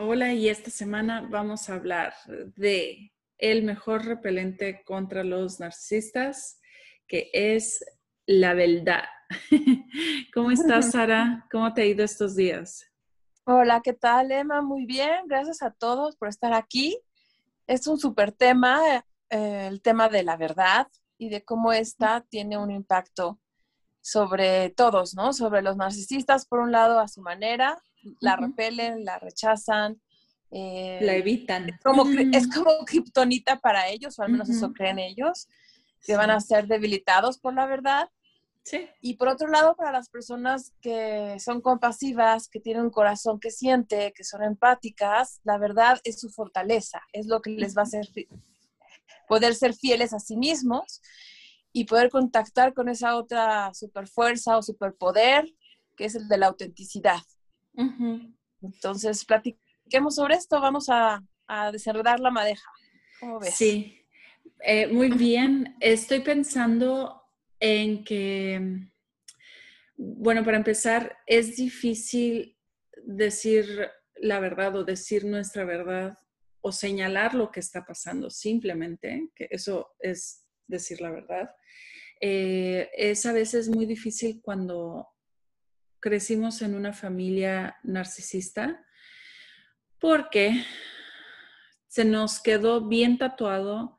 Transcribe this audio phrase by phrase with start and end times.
[0.00, 2.14] Hola, y esta semana vamos a hablar
[2.54, 6.60] de el mejor repelente contra los narcisistas,
[7.08, 7.84] que es
[8.24, 9.02] la verdad.
[10.32, 11.48] ¿Cómo estás, Sara?
[11.50, 12.86] ¿Cómo te ha ido estos días?
[13.42, 14.62] Hola, ¿qué tal, Emma?
[14.62, 16.96] Muy bien, gracias a todos por estar aquí.
[17.66, 20.86] Es un súper tema, eh, el tema de la verdad
[21.18, 23.40] y de cómo esta tiene un impacto
[24.00, 25.32] sobre todos, ¿no?
[25.32, 27.82] Sobre los narcisistas, por un lado, a su manera,
[28.20, 30.00] la repelen, la rechazan,
[30.50, 31.68] eh, la evitan.
[31.68, 35.48] Es como, es como kriptonita para ellos, o al menos eso creen ellos,
[36.04, 38.08] que van a ser debilitados por la verdad.
[38.64, 38.86] Sí.
[39.00, 43.50] Y por otro lado, para las personas que son compasivas, que tienen un corazón que
[43.50, 47.84] siente, que son empáticas, la verdad es su fortaleza, es lo que les va a
[47.84, 48.08] hacer
[49.26, 51.02] poder ser fieles a sí mismos
[51.72, 55.46] y poder contactar con esa otra superfuerza o superpoder,
[55.96, 57.20] que es el de la autenticidad.
[58.60, 62.70] Entonces, platicamos platiquemos sobre esto, vamos a, a desenredar la madeja.
[63.20, 63.54] ¿Cómo ves?
[63.54, 64.06] Sí,
[64.60, 65.76] eh, muy bien.
[65.80, 67.22] Estoy pensando
[67.58, 68.60] en que,
[69.96, 72.56] bueno, para empezar, es difícil
[73.02, 76.18] decir la verdad o decir nuestra verdad
[76.60, 81.50] o señalar lo que está pasando simplemente, que eso es decir la verdad.
[82.20, 85.08] Eh, es a veces muy difícil cuando
[86.00, 88.84] crecimos en una familia narcisista
[89.98, 90.64] porque
[91.88, 93.98] se nos quedó bien tatuado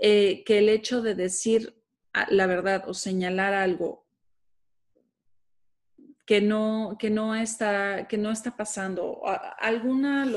[0.00, 1.82] eh, que el hecho de decir
[2.30, 4.06] la verdad o señalar algo
[6.28, 9.22] que no, que no, está, que no está pasando,
[9.58, 10.30] alguna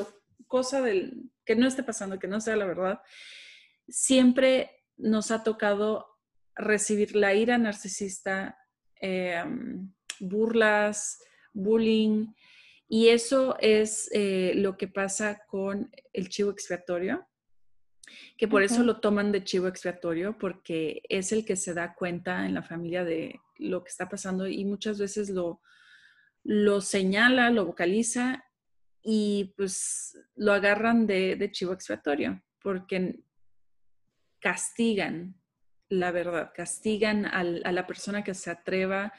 [0.47, 3.01] cosa del, que no esté pasando, que no sea la verdad,
[3.89, 6.18] siempre nos ha tocado
[6.56, 8.57] recibir la ira narcisista,
[8.95, 11.21] em, burlas,
[11.53, 12.27] bullying,
[12.87, 17.27] y eso es eh, lo que pasa con el chivo expiatorio,
[18.37, 22.45] que por eso lo toman de chivo expiatorio, porque es el que se da cuenta
[22.45, 25.61] en la familia de lo que está pasando y muchas veces lo,
[26.43, 28.43] lo señala, lo vocaliza
[29.01, 33.21] y pues lo agarran de, de chivo expiatorio, porque
[34.39, 35.41] castigan
[35.91, 39.13] la verdad, castigan a la persona que se atreva a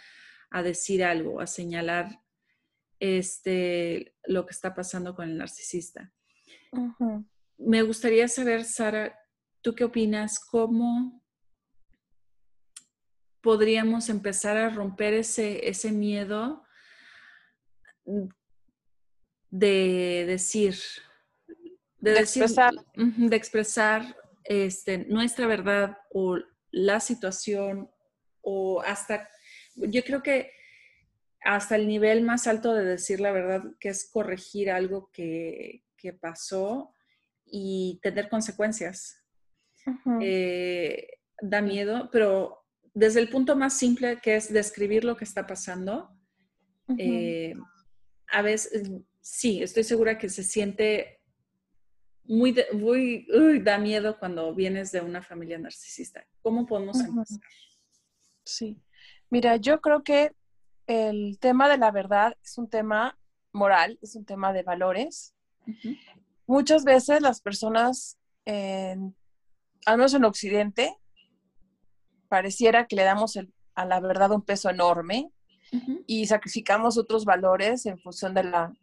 [0.60, 2.20] decir algo, a señalar
[3.00, 6.12] este, lo que está pasando con el narcisista.
[7.56, 9.18] Me gustaría saber, Sara,
[9.60, 10.38] ¿tú qué opinas?
[10.38, 11.22] ¿Cómo
[13.40, 16.64] podríamos empezar a romper ese, ese miedo
[19.50, 20.76] de decir,
[21.98, 26.38] de, expresar, de expresar este, nuestra verdad o
[26.70, 27.90] la situación
[28.40, 29.28] o hasta,
[29.77, 30.50] yo creo que
[31.44, 35.83] hasta el nivel más alto de decir la verdad, que es corregir algo que,
[36.21, 36.93] pasó
[37.47, 39.22] y tener consecuencias.
[40.21, 41.06] Eh,
[41.41, 46.11] da miedo, pero desde el punto más simple que es describir lo que está pasando,
[46.99, 47.55] eh,
[48.28, 48.91] a veces,
[49.21, 51.21] sí, estoy segura que se siente
[52.25, 53.27] muy, muy
[53.62, 56.27] da miedo cuando vienes de una familia narcisista.
[56.43, 57.41] ¿Cómo podemos empezar?
[58.44, 58.82] Sí,
[59.32, 60.37] mira, yo creo que
[60.87, 63.19] el tema de la verdad es un tema
[63.50, 65.34] moral, es un tema de valores.
[66.47, 70.94] Muchas veces las personas, al menos en Occidente,
[72.28, 73.38] pareciera que le damos
[73.75, 75.32] a la verdad un peso enorme
[76.06, 78.75] y sacrificamos otros valores en función de la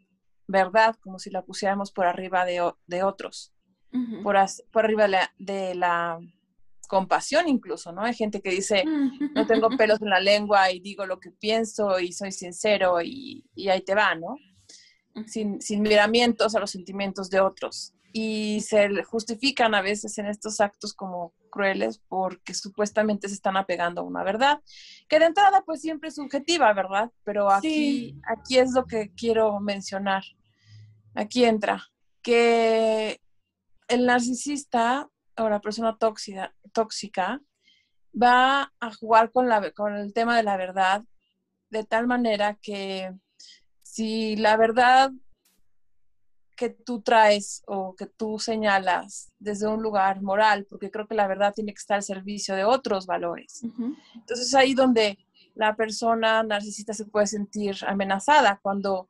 [0.47, 3.53] verdad, como si la pusiéramos por arriba de, otros,
[4.23, 4.35] por,
[4.71, 5.07] por, arriba
[5.37, 6.19] de la
[6.89, 8.01] compasión incluso, ¿no?
[8.01, 8.83] Hay gente que dice,
[9.35, 13.45] no tengo pelos en la lengua y digo lo que pienso y soy sincero y,
[13.69, 14.35] ahí te va, ¿no?
[15.27, 17.93] Sin, sin, miramientos a los sentimientos de otros.
[18.11, 24.01] Y se justifican a veces en estos actos como crueles porque supuestamente se están apegando
[24.01, 24.61] a una verdad,
[25.07, 27.11] que de entrada pues siempre es subjetiva, ¿verdad?
[27.23, 30.23] Pero aquí, aquí es lo que quiero mencionar.
[31.13, 31.85] Aquí entra
[32.23, 33.21] que
[33.87, 35.07] el narcisista
[35.39, 37.41] o la persona tóxica, tóxica
[38.21, 41.03] va a jugar con, la, con el tema de la verdad
[41.69, 43.13] de tal manera que
[43.83, 45.11] si la verdad
[46.55, 51.27] que tú traes o que tú señalas desde un lugar moral, porque creo que la
[51.27, 53.63] verdad tiene que estar al servicio de otros valores.
[54.13, 55.17] Entonces ahí donde
[55.55, 59.09] la persona narcisista se puede sentir amenazada cuando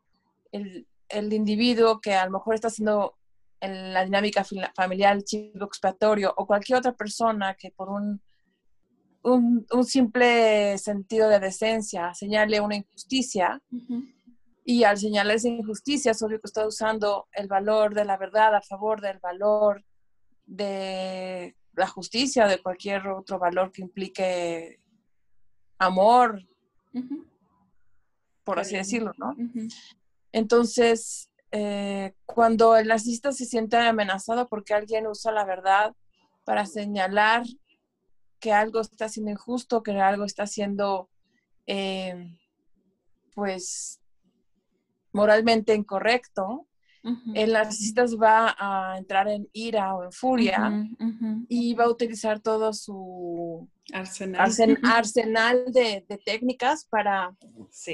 [0.52, 3.19] el, el individuo que a lo mejor está haciendo
[3.62, 4.46] en la dinámica
[4.76, 8.22] familiar el chivo expiatorio o cualquier otra persona que por un,
[9.24, 13.62] un, simple sentido de decencia señale una injusticia,
[14.70, 18.54] y al señalar esa injusticia, es obvio que está usando el valor de la verdad
[18.56, 19.84] a favor del valor
[20.46, 24.80] de la justicia o de cualquier otro valor que implique
[25.80, 26.48] amor,
[28.44, 29.36] por así decirlo, ¿no?
[30.32, 35.96] Entonces, eh, cuando el narcisista se siente amenazado porque alguien usa la verdad
[36.46, 37.44] para señalar
[38.40, 41.10] que algo está siendo injusto, que algo está siendo,
[41.68, 42.38] eh,
[43.36, 44.00] pues,
[45.12, 46.68] moralmente incorrecto,
[47.34, 50.88] el narcisista va a entrar en ira o en furia
[51.48, 54.52] y va a utilizar todo su arsenal,
[54.84, 57.36] arsenal de, técnicas para,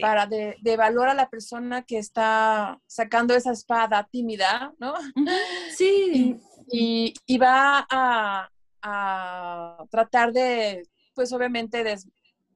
[0.02, 4.94] para de, a la persona que está sacando esa espada tímida, ¿no?
[5.76, 6.40] Sí.
[6.72, 8.50] Y, va a,
[8.82, 11.84] a, tratar de, pues obviamente,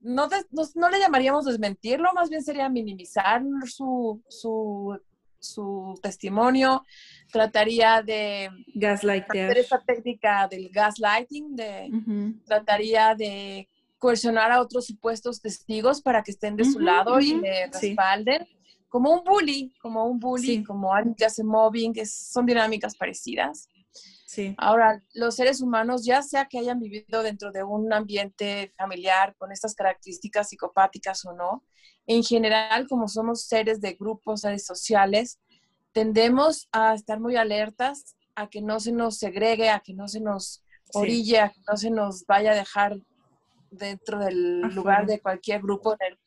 [0.01, 0.27] no,
[0.75, 4.97] no, le llamaríamos desmentirlo, más bien sería minimizar su, su,
[5.39, 6.83] su testimonio,
[7.31, 8.49] trataría de
[8.85, 11.91] hacer esa técnica del gaslighting, de,
[12.45, 17.67] trataría de coercionar a otros supuestos testigos para que estén de su lado y le
[17.67, 18.47] respalden.
[18.87, 23.67] Como un bully, como un bully, como alguien que hace mobbing, son dinámicas parecidas.
[24.57, 29.51] Ahora, los seres humanos, ya sea que hayan vivido dentro de un ambiente familiar con
[29.51, 31.63] estas características psicopáticas o no,
[32.09, 35.39] en general, como somos seres de grupos, seres sociales,
[35.91, 40.19] tendemos a estar muy alertas a que no se nos segregue, a que no se
[40.19, 40.63] nos
[40.95, 42.97] orille, a que no se nos vaya a dejar
[43.69, 46.19] dentro del lugar de cualquier grupo en el,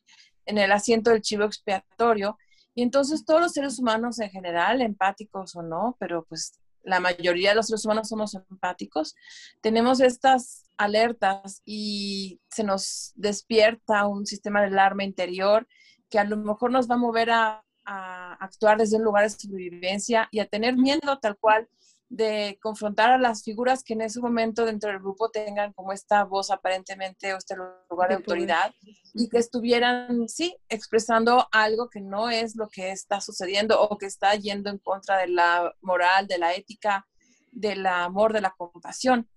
[0.45, 2.37] en el asiento del chivo expiatorio.
[2.73, 7.49] Y entonces todos los seres humanos en general, empáticos o no, pero pues la mayoría
[7.49, 9.15] de los seres humanos somos empáticos,
[9.61, 15.67] tenemos estas alertas y se nos despierta un sistema de alarma interior
[16.09, 20.29] que a lo mejor nos va a mover a, actuar desde un lugar de sobrevivencia
[20.31, 21.67] y a tener miedo tal cual
[22.09, 26.23] de confrontar a las figuras que en ese momento dentro del grupo tengan como esta
[26.23, 27.55] voz aparentemente o este
[27.89, 28.73] lugar de autoridad
[29.15, 34.05] y que estuvieran, sí, expresando algo que no es lo que está sucediendo o que
[34.05, 37.07] está yendo en contra de la moral, de la ética,
[37.51, 39.27] del amor, de la compasión.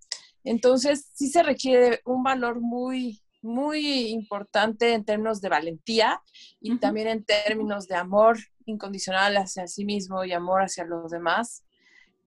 [0.45, 6.21] Entonces, sí se requiere un valor muy, muy importante en términos de valentía
[6.61, 11.66] y también en términos de amor incondicional hacia sí mismo y amor hacia los demás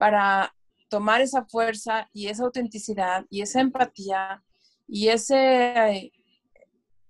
[0.00, 0.56] para
[0.88, 4.42] tomar esa fuerza y esa autenticidad y esa empatía
[4.88, 6.10] y ese,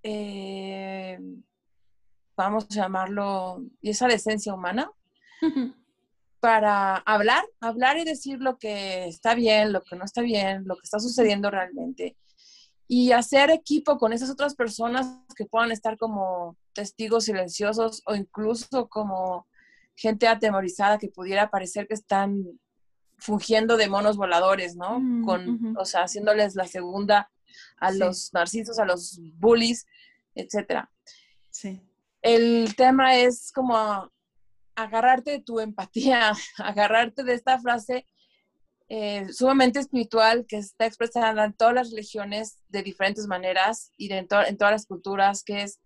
[0.02, 1.18] eh,
[2.36, 4.90] vamos a llamarlo, y esa decencia humana
[6.40, 10.74] para hablar, hablar y decir lo que está bien, lo que no está bien, lo
[10.74, 12.16] que está sucediendo realmente.
[12.88, 15.06] Y hacer equipo con esas otras personas
[15.36, 19.46] que puedan estar como testigos silenciosos o incluso como
[19.94, 22.58] gente atemorizada que pudiera parecer que están
[23.20, 24.98] fungiendo de monos voladores, ¿no?
[25.00, 27.30] Mm, Con, o sea, haciéndoles la segunda
[27.78, 29.86] a los narcisos, a los bullies,
[30.34, 30.90] etcétera.
[31.50, 31.80] Sí.
[32.22, 34.10] El tema es como
[34.74, 38.06] agarrarte de tu empatía, agarrarte de esta frase
[38.88, 44.26] eh, sumamente espiritual que está expresada en todas las religiones de diferentes maneras y en
[44.26, 45.80] todas las culturas, que es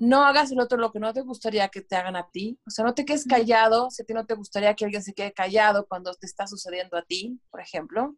[0.00, 2.58] no hagas el otro lo que no te gustaría que te hagan a ti.
[2.66, 5.12] O sea, no te quedes callado si a ti no te gustaría que alguien se
[5.12, 8.16] quede callado cuando te está sucediendo a ti, por ejemplo.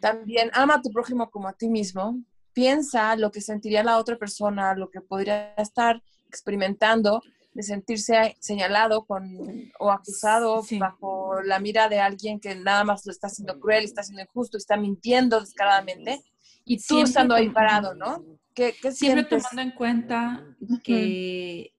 [0.00, 2.20] También ama a tu prójimo como a ti mismo.
[2.52, 7.22] Piensa lo que sentiría la otra persona, lo que podría estar experimentando
[7.54, 13.12] de sentirse señalado con, o acusado bajo la mira de alguien que nada más lo
[13.12, 16.22] está haciendo cruel, está haciendo injusto, está mintiendo descaradamente
[16.66, 18.22] y tú estando ahí parado, ¿no?
[18.54, 21.74] ¿Qué, Siempre tomando en cuenta que...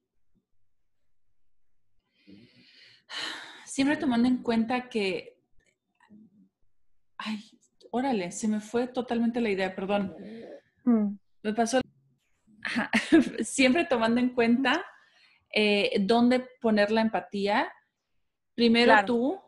[3.65, 5.39] Siempre tomando en cuenta que...
[7.17, 7.39] Ay,
[7.91, 10.15] órale, se me fue totalmente la idea, perdón.
[10.83, 11.17] Mm.
[11.43, 11.81] Me pasó...
[13.43, 14.83] Siempre tomando en cuenta
[15.53, 17.71] eh, dónde poner la empatía.
[18.55, 19.39] Primero tú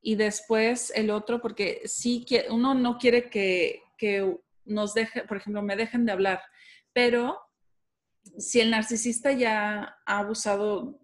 [0.00, 5.36] y después el otro, porque sí que uno no quiere que, que nos deje, por
[5.38, 6.42] ejemplo, me dejen de hablar,
[6.92, 7.40] pero
[8.38, 11.00] si el narcisista ya ha abusado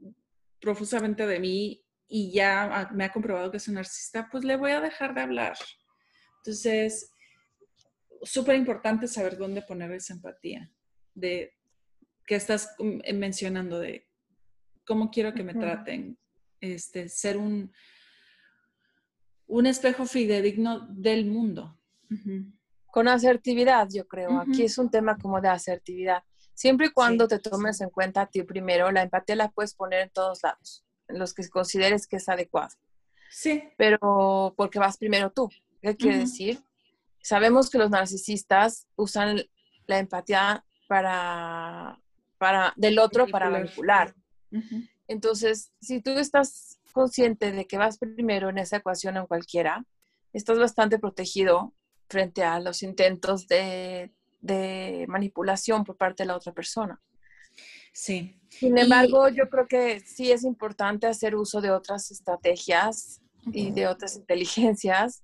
[0.61, 4.73] profusamente de mí y ya me ha comprobado que es un narcisista, pues le voy
[4.73, 5.57] a dejar de hablar.
[6.39, 7.11] Entonces,
[8.23, 10.71] súper importante saber dónde poner esa empatía,
[11.15, 11.53] de
[12.27, 14.09] que estás eh, mencionando, de
[14.85, 16.19] cómo quiero que me traten,
[16.61, 17.73] este, ser un,
[19.47, 21.79] un espejo fidedigno del mundo.
[22.93, 24.39] Con asertividad, yo creo.
[24.39, 26.23] Aquí es un tema como de asertividad.
[26.53, 30.03] Siempre y cuando te tomes en cuenta a ti primero, la empatía la puedes poner
[30.03, 32.77] en todos lados, en los que consideres que es adecuado.
[33.31, 33.65] Sí.
[33.79, 35.49] Pero porque vas primero tú.
[35.81, 36.63] ¿Qué quiere decir?
[37.23, 39.41] Sabemos que los narcisistas usan
[39.87, 41.99] la empatía para,
[42.37, 44.15] para del otro para manipular.
[45.09, 49.87] Entonces, si tú estás consciente de que vas primero en esa ecuación en cualquiera,
[50.35, 51.73] estás bastante protegido
[52.13, 54.11] frente a los intentos de,
[55.09, 57.01] manipulación por parte de la otra persona.
[57.93, 58.37] Sí.
[58.49, 63.21] Sin embargo, yo creo que sí es importante hacer uso de otras estrategias
[63.53, 65.23] y de otras inteligencias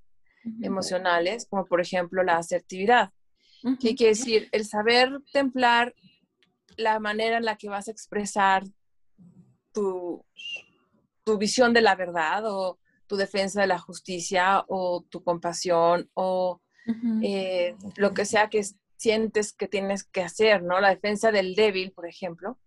[0.62, 3.10] emocionales, como por ejemplo la asertividad.
[3.80, 4.48] ¿Qué quiere decir?
[4.52, 5.94] El saber templar
[6.76, 8.64] la manera en la que vas a expresar
[9.72, 10.24] tu,
[11.24, 12.78] tu visión de la verdad o
[13.08, 16.60] tu defensa de la justicia o tu compasión o
[17.22, 18.64] eh, lo que sea que
[18.96, 20.80] sientes que tienes que hacer, ¿no?
[20.80, 22.58] La defensa del débil, por ejemplo.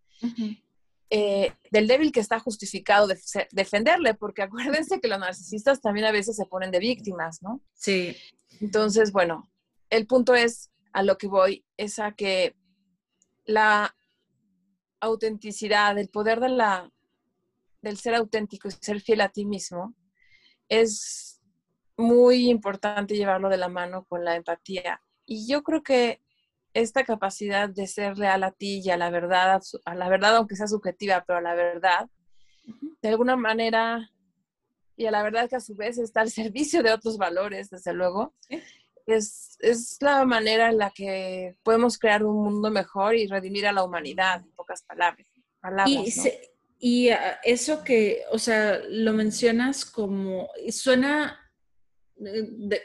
[1.10, 3.08] Eh, del débil que está justificado
[3.52, 7.62] defenderle, porque acuérdense que los narcisistas también a veces se ponen de víctimas, ¿no?
[7.74, 8.16] Sí.
[8.62, 9.52] Entonces, bueno,
[9.90, 12.56] el punto es, a lo que voy, es a que
[13.46, 13.96] la
[15.02, 16.90] autenticidad, el poder de la,
[17.82, 19.96] del ser auténtico y ser fiel a ti mismo,
[20.70, 21.41] es
[22.02, 25.02] muy importante llevarlo de la mano con la empatía.
[25.26, 26.22] Y yo creo que
[26.74, 30.56] esta capacidad de ser real a ti y a la verdad, a la verdad aunque
[30.56, 32.10] sea subjetiva, pero a la verdad,
[33.02, 34.10] de alguna manera,
[34.96, 37.94] y a la verdad que a su vez está al servicio de otros valores, desde
[37.94, 38.34] luego,
[39.08, 43.74] es, es, la manera en la que podemos crear un mundo mejor y redimir a
[43.74, 45.28] la humanidad, en pocas palabras.
[46.80, 51.41] y, ah, eso que, o sea, lo mencionas como, suena
[52.22, 52.82] de,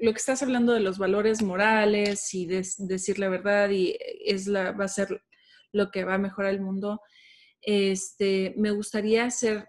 [0.00, 4.46] lo que estás hablando de los valores morales y de, decir la verdad y es
[4.46, 5.22] la, va a ser
[5.72, 7.00] lo que va a mejorar el mundo,
[7.62, 9.68] este, me gustaría hacer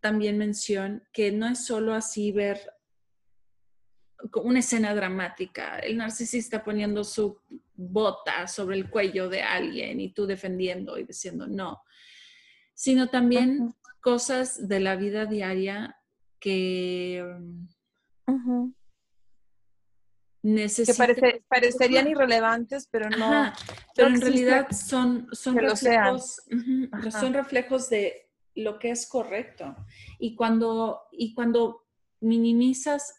[0.00, 2.60] también mención que no es solo así ver
[4.34, 7.40] una escena dramática, el narcisista poniendo su
[7.74, 11.82] bota sobre el cuello de alguien y tú defendiendo y diciendo no,
[12.74, 15.96] sino también cosas de la vida diaria
[16.40, 17.24] que
[20.84, 23.52] que parecerían irrelevantes, pero no.
[23.94, 26.42] pero en realidad son, son, reflejos,
[27.10, 29.76] son reflejos de lo que es correcto.
[30.18, 31.86] Y cuando, y cuando
[32.20, 33.14] minimizas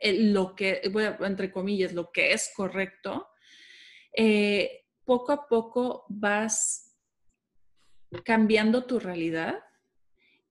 [0.00, 3.28] lo que, voy a, entre comillas, lo que es correcto,
[4.12, 6.96] eh, poco a poco vas
[8.24, 9.58] cambiando tu realidad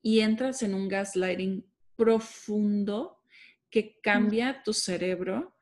[0.02, 1.66] y entras en un gaslighting
[1.96, 3.17] profundo
[3.70, 5.58] que cambia tu cerebro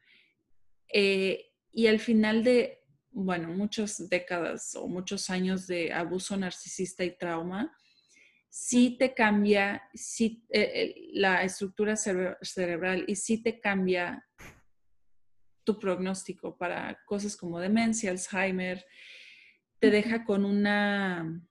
[0.92, 7.18] eh, y al final de, bueno, muchas décadas o muchos años de abuso narcisista y
[7.18, 7.76] trauma,
[8.50, 14.26] sí te cambia sí, eh, la estructura cerebral y sí te cambia
[15.66, 18.86] tu pronóstico para cosas como demencia, Alzheimer,
[19.80, 21.42] te deja con una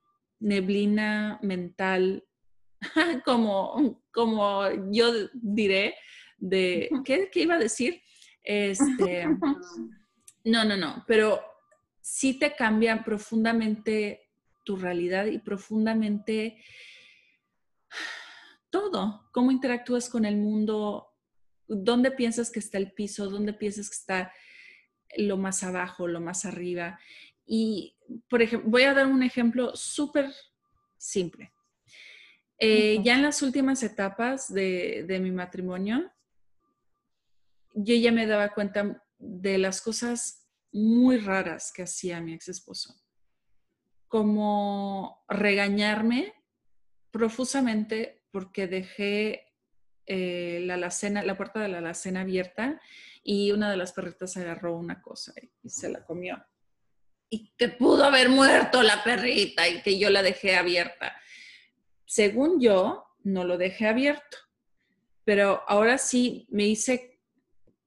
[0.40, 2.24] neblina mental,
[3.24, 5.96] como, como yo diré,
[6.38, 8.02] de, ¿qué, ¿qué, iba a decir?
[8.42, 9.26] Este,
[10.44, 11.40] no, no, no, pero
[12.00, 14.28] sí te cambia profundamente
[14.64, 16.58] tu realidad y profundamente
[18.70, 21.08] todo, cómo interactúas con el mundo,
[21.68, 24.32] dónde piensas que está el piso, dónde piensas que está
[25.16, 26.98] lo más abajo, lo más arriba.
[27.46, 27.96] Y,
[28.28, 30.32] por ejemplo, voy a dar un ejemplo súper
[30.96, 31.52] simple.
[32.58, 36.10] Eh, ya en las últimas etapas de, de mi matrimonio,
[37.74, 42.94] yo ya me daba cuenta de las cosas muy raras que hacía mi ex esposo,
[44.08, 46.34] como regañarme
[47.10, 49.52] profusamente porque dejé
[50.06, 52.80] eh, la, alacena, la puerta de la alacena abierta
[53.22, 56.44] y una de las perritas agarró una cosa y, se la comió.
[57.30, 61.16] Y que pudo haber muerto la perrita y que yo la dejé abierta.
[62.04, 64.36] Según yo, no lo dejé abierto,
[65.24, 67.13] pero ahora sí me hice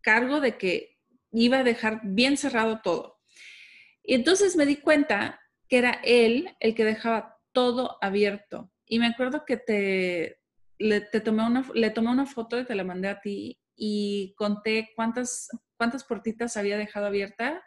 [0.08, 0.98] cargo de que
[1.34, 3.20] iba a dejar bien cerrado todo.
[4.04, 9.08] Y entonces me di cuenta que era él el que dejaba todo abierto y me
[9.08, 10.40] acuerdo que te,
[10.78, 14.34] le, te tomé una, le tomé una foto y te la mandé a ti y
[14.38, 17.62] conté cuántas, cuántas puertitas había dejado abierta.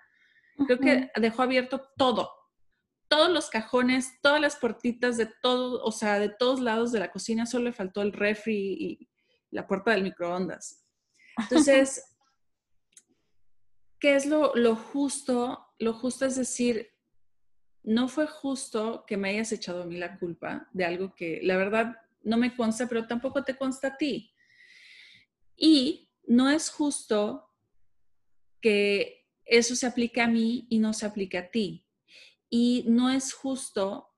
[0.66, 2.30] Creo que dejó abierto todo,
[3.08, 7.10] todos los cajones, todas las puertitas de todo, o sea, de todos lados de la
[7.10, 9.08] cocina, solo le faltó el refri y
[9.50, 10.86] la puerta del microondas.
[11.38, 12.09] Entonces,
[14.00, 15.66] ¿qué es lo, justo?
[15.78, 16.90] Lo justo es decir,
[17.82, 21.56] no fue justo que me hayas echado a mí la culpa de algo que la
[21.56, 24.34] verdad no me consta, pero tampoco te consta a ti.
[25.56, 27.46] Y no es justo
[28.60, 31.86] que eso se aplique a mí y no se aplique a ti.
[32.48, 34.08] Y no es justo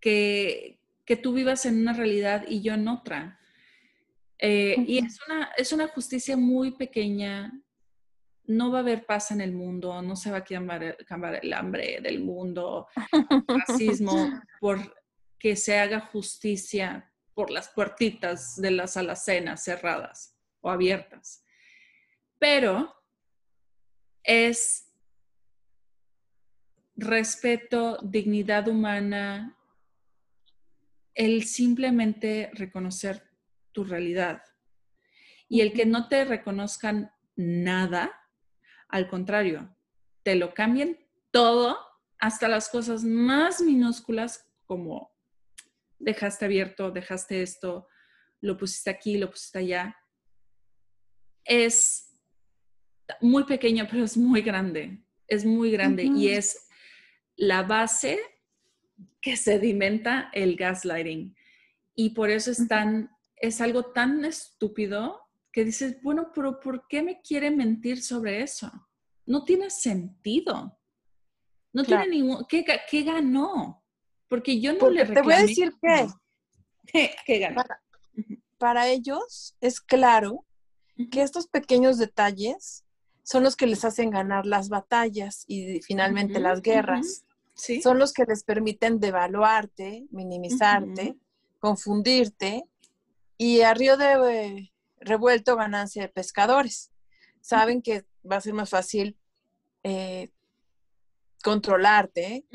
[0.00, 3.40] que, que tú vivas en una realidad y yo en otra.
[4.44, 7.52] Eh, y es una, es una justicia muy pequeña,
[8.46, 12.00] no va a haber paz en el mundo, no se va a acabar, el hambre
[12.02, 12.88] del mundo,
[13.46, 14.96] racismo, por
[15.38, 21.44] que se haga justicia por las puertitas de las alacenas cerradas o abiertas.
[22.40, 22.92] Pero
[24.24, 24.92] es
[26.96, 29.56] respeto, dignidad humana,
[31.14, 33.31] el simplemente reconocer
[33.72, 34.42] tu realidad.
[35.48, 38.12] Y el que no te reconozcan nada,
[38.88, 39.76] al contrario,
[40.22, 40.98] te lo cambien
[41.30, 41.78] todo,
[42.18, 45.12] hasta las cosas más minúsculas como
[45.98, 47.88] dejaste abierto, dejaste esto,
[48.40, 49.96] lo pusiste aquí, lo pusiste allá.
[51.44, 52.18] Es
[53.20, 55.02] muy pequeño, pero es muy grande.
[55.26, 56.68] Es muy grande y es
[57.36, 58.20] la base
[59.20, 61.34] que sedimenta el gaslighting.
[61.94, 63.10] Y por eso es tan,
[63.42, 65.20] es algo tan estúpido
[65.50, 68.70] que dices, bueno, pero ¿por qué me quiere mentir sobre eso?
[69.26, 70.78] No tiene sentido.
[71.72, 72.46] No tiene ningún...
[72.48, 73.84] ¿qué, ¿Qué, ganó?
[74.28, 75.20] Porque yo no le reclamé.
[75.20, 76.06] Te voy a decir que...
[77.26, 77.62] ¿Qué ganó?
[78.58, 80.46] Para, ellos es claro
[81.10, 82.84] que estos pequeños detalles
[83.24, 87.24] son los que les hacen ganar las batallas y finalmente las guerras.
[87.54, 87.82] ¿Sí?
[87.82, 91.16] Son los que les permiten devaluarte, minimizarte,
[91.58, 92.64] confundirte
[93.42, 96.92] y a río de, revuelto ganancia de pescadores.
[97.40, 99.18] Saben que va a ser más fácil
[99.82, 100.30] eh,
[101.42, 102.46] controlarte,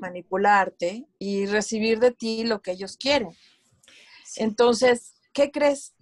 [0.00, 3.36] manipularte y recibir de ti lo que ellos quieren.
[4.36, 5.94] Entonces, ¿qué crees?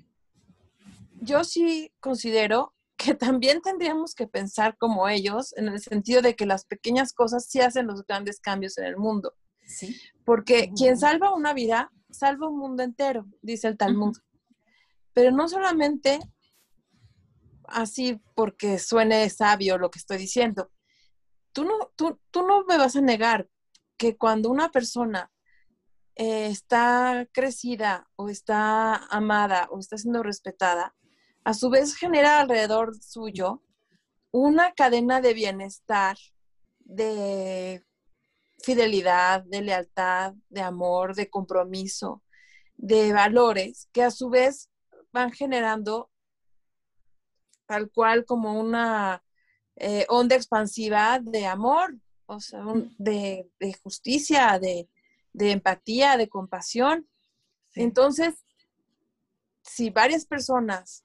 [1.20, 6.46] Yo sí considero que también tendríamos que pensar como ellos, en el sentido de que
[6.46, 9.34] las pequeñas cosas sí hacen los grandes cambios en el mundo.
[10.24, 14.16] Porque quien salva una vida, salva un mundo entero, dice el Talmud.
[15.12, 16.20] Pero no solamente
[17.68, 20.70] así porque suene sabio lo que estoy diciendo.
[21.52, 23.48] Tú no, tú, no me vas a negar
[23.96, 25.30] que cuando una persona
[26.14, 30.94] eh, está crecida o está amada o está siendo respetada,
[31.44, 33.62] a su vez genera alrededor suyo
[34.30, 36.16] una cadena de bienestar,
[36.80, 37.84] de
[38.62, 42.22] fidelidad, de lealtad, de amor, de compromiso,
[42.76, 44.67] de valores, que a su vez
[45.12, 46.10] van generando
[47.66, 49.22] tal cual como una
[49.76, 52.64] eh, onda expansiva de amor, o sea,
[52.98, 53.48] de,
[53.82, 54.88] justicia, de,
[55.38, 57.08] empatía, de compasión.
[57.74, 58.44] Entonces,
[59.62, 61.04] si varias personas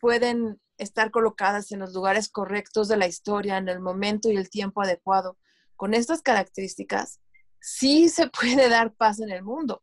[0.00, 4.50] pueden estar colocadas en los lugares correctos de la historia, en el momento y el
[4.50, 5.38] tiempo adecuado,
[5.76, 7.20] con estas características,
[7.60, 9.82] sí se puede dar paz en el mundo.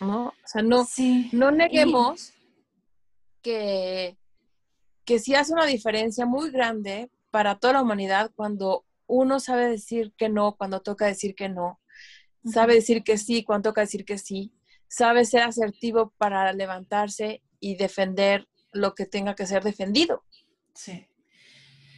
[0.00, 0.28] ¿No?
[0.28, 0.86] O sea, no,
[1.32, 2.32] no neguemos
[3.42, 4.18] que,
[5.04, 10.12] que sí hace una diferencia muy grande para toda la humanidad cuando uno sabe decir
[10.16, 11.80] que no, cuando toca decir que no,
[12.44, 14.52] sabe decir que sí, cuando toca decir que sí,
[14.88, 20.24] sabe ser asertivo para levantarse y defender lo que tenga que ser defendido.
[20.74, 21.06] Sí.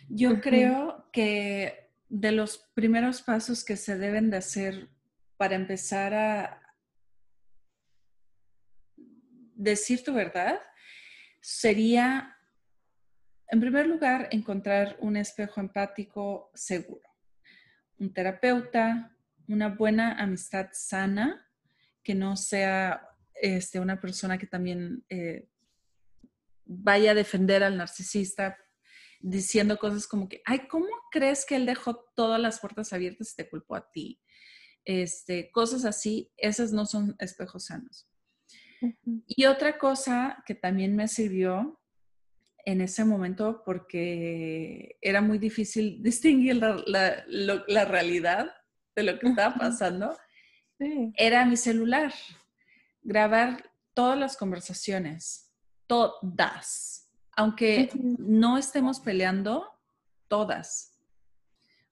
[0.09, 4.91] Yo creo que de los primeros pasos que se deben de hacer
[5.37, 6.62] para empezar a,
[9.63, 10.61] decir tu verdad
[11.41, 12.37] sería,
[13.49, 17.09] en primer lugar, encontrar un espejo empático seguro,
[17.99, 19.17] un terapeuta,
[19.49, 21.49] una buena amistad sana,
[22.03, 25.49] que no sea este, una persona que también eh,
[26.65, 28.57] vaya a defender al narcisista
[29.21, 33.37] diciendo cosas como que, ay, ¿cómo crees que él dejó todas las puertas abiertas y
[33.37, 34.21] te culpó a ti?
[34.85, 38.12] Este, cosas así, esas no son espejos sanos.
[39.27, 41.81] Y otra cosa que también me sirvió
[42.65, 48.53] en ese momento, porque era muy difícil distinguir la, realidad
[48.95, 50.17] de lo que estaba pasando,
[51.17, 52.13] era mi celular.
[53.03, 55.51] Grabar todas las conversaciones,
[55.87, 57.11] todas.
[57.37, 59.69] Aunque no estemos peleando,
[60.29, 60.93] todas.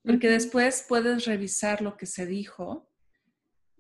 [0.02, 2.90] Porque después puedes revisar lo que se dijo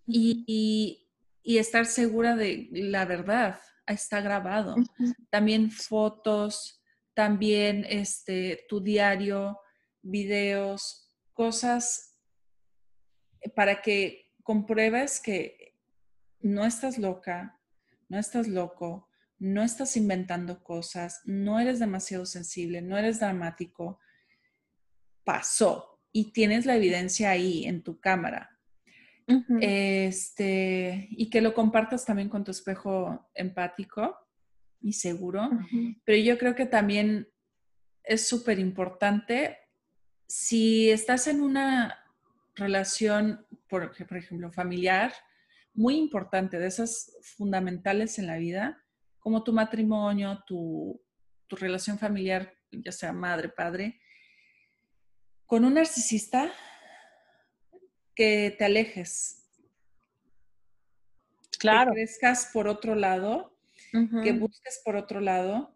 [0.06, 0.99] y,
[1.44, 3.60] estar segura de la verdad.
[3.86, 4.76] Está grabado.
[5.30, 6.82] También fotos,
[7.14, 9.58] también este, tu diario,
[10.02, 12.18] videos, cosas
[13.54, 15.76] para que compruebes que
[16.40, 17.58] no estás loca,
[18.08, 23.98] no estás loco, no estás inventando cosas, no eres demasiado sensible, no eres dramático.
[25.24, 28.59] Pasó y tienes la evidencia ahí en tu cámara.
[29.60, 34.16] Este, y que lo compartas también con tu espejo empático
[34.80, 35.50] y seguro.
[36.04, 37.28] Pero yo creo que también
[38.02, 39.58] es súper importante
[40.26, 41.98] si estás en una
[42.54, 45.12] relación, por, por ejemplo, familiar,
[45.74, 48.82] muy importante, de esas fundamentales en la vida,
[49.18, 51.00] como tu matrimonio, tu,
[51.46, 54.00] tu relación familiar, ya sea madre, padre,
[55.46, 56.52] con un narcisista,
[58.20, 59.46] que te alejes.
[61.58, 61.92] Claro.
[61.92, 63.56] Que crezcas por otro lado,
[64.22, 65.74] que busques por otro lado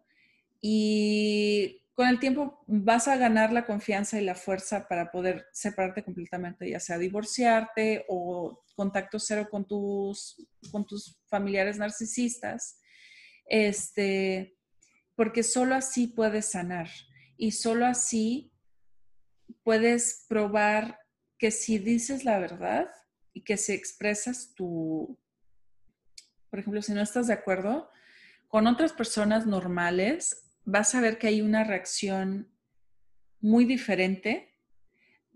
[0.61, 6.03] y con el tiempo vas a ganar la confianza y la fuerza para poder separarte
[6.03, 12.79] completamente, ya sea divorciarte o contacto cero con tus, con tus familiares narcisistas,
[13.47, 14.55] este,
[15.15, 16.89] porque solo así puedes sanar
[17.37, 18.51] y solo así
[19.63, 20.99] puedes probar
[21.37, 22.89] que si dices la verdad
[23.33, 25.19] y que si expresas tu,
[26.49, 27.89] por ejemplo, si no estás de acuerdo,
[28.47, 32.51] con otras personas normales vas a ver que hay una reacción
[33.39, 34.57] muy diferente.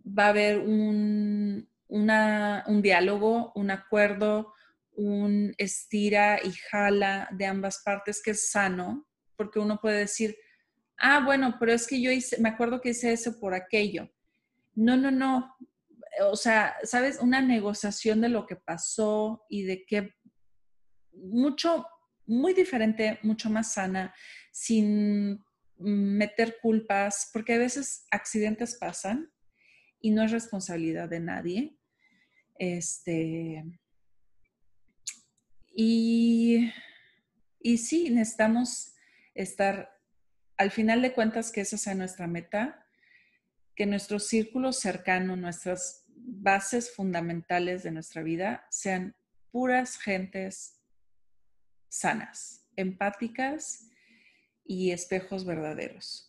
[0.05, 4.53] Va a haber un, un diálogo, un acuerdo,
[4.93, 10.35] un estira y jala de ambas partes que es sano, porque uno puede decir,
[10.97, 14.09] ah, bueno, pero es que yo hice, me acuerdo que hice eso por aquello.
[14.75, 15.55] No, no, no.
[16.21, 17.19] O sea, ¿sabes?
[17.19, 20.13] Una negociación de lo que pasó y de qué
[21.13, 21.85] mucho,
[22.25, 24.13] muy diferente, mucho más sana,
[24.51, 25.43] sin
[25.77, 29.31] meter culpas, porque a veces accidentes pasan
[30.01, 31.77] y no es responsabilidad de nadie.
[32.57, 33.63] Este,
[35.73, 36.71] y,
[37.59, 38.93] y sí, necesitamos
[39.33, 39.97] estar,
[40.57, 42.85] al final de cuentas, que esa sea nuestra meta,
[43.75, 49.15] que nuestro círculo cercano, nuestras bases fundamentales de nuestra vida sean
[49.51, 50.79] puras gentes
[51.89, 53.89] sanas, empáticas
[54.63, 56.25] y espejos verdaderos.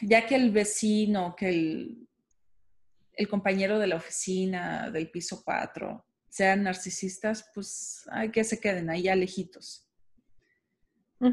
[0.00, 2.08] Ya que el vecino, que el,
[3.14, 8.90] el, compañero de la oficina, del piso 4, sean narcisistas, pues hay que se queden
[8.90, 9.88] ahí ya lejitos.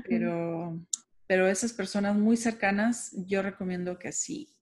[0.08, 0.84] Pero,
[1.28, 4.55] pero esas personas muy cercanas, yo recomiendo que sí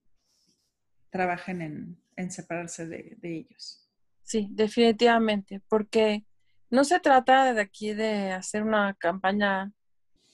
[1.13, 3.87] trabajen en, en separarse de, de ellos.
[4.23, 6.25] Sí, definitivamente, porque
[6.71, 9.71] no se trata de aquí de hacer una campaña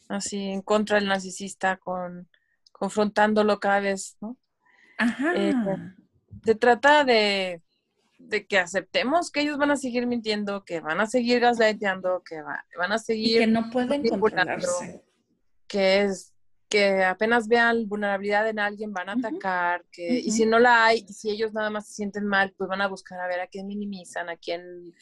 [0.08, 2.30] así en contra del narcisista, con
[2.72, 4.38] confrontándolo cada vez, ¿no?
[4.98, 5.34] Ajá.
[5.36, 5.54] Eh,
[6.46, 7.62] se trata de,
[8.48, 12.92] que aceptemos que ellos van a seguir mintiendo, que van a seguir gaslightando, que van
[12.94, 13.40] a seguir...
[13.40, 15.04] que no pueden controlarse.
[15.68, 16.34] Que es
[16.70, 21.04] que apenas vean vulnerabilidad en alguien van a atacar, que, y si no la hay,
[21.08, 23.48] y si ellos nada más se sienten mal, pues van a buscar a ver a
[23.48, 24.94] quién minimizan, a quién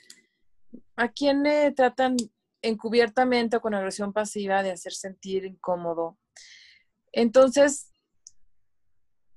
[0.96, 2.18] a quién le tratan
[2.62, 6.18] encubiertamente o con agresión pasiva de hacer sentir incómodo.
[7.12, 7.92] Entonces,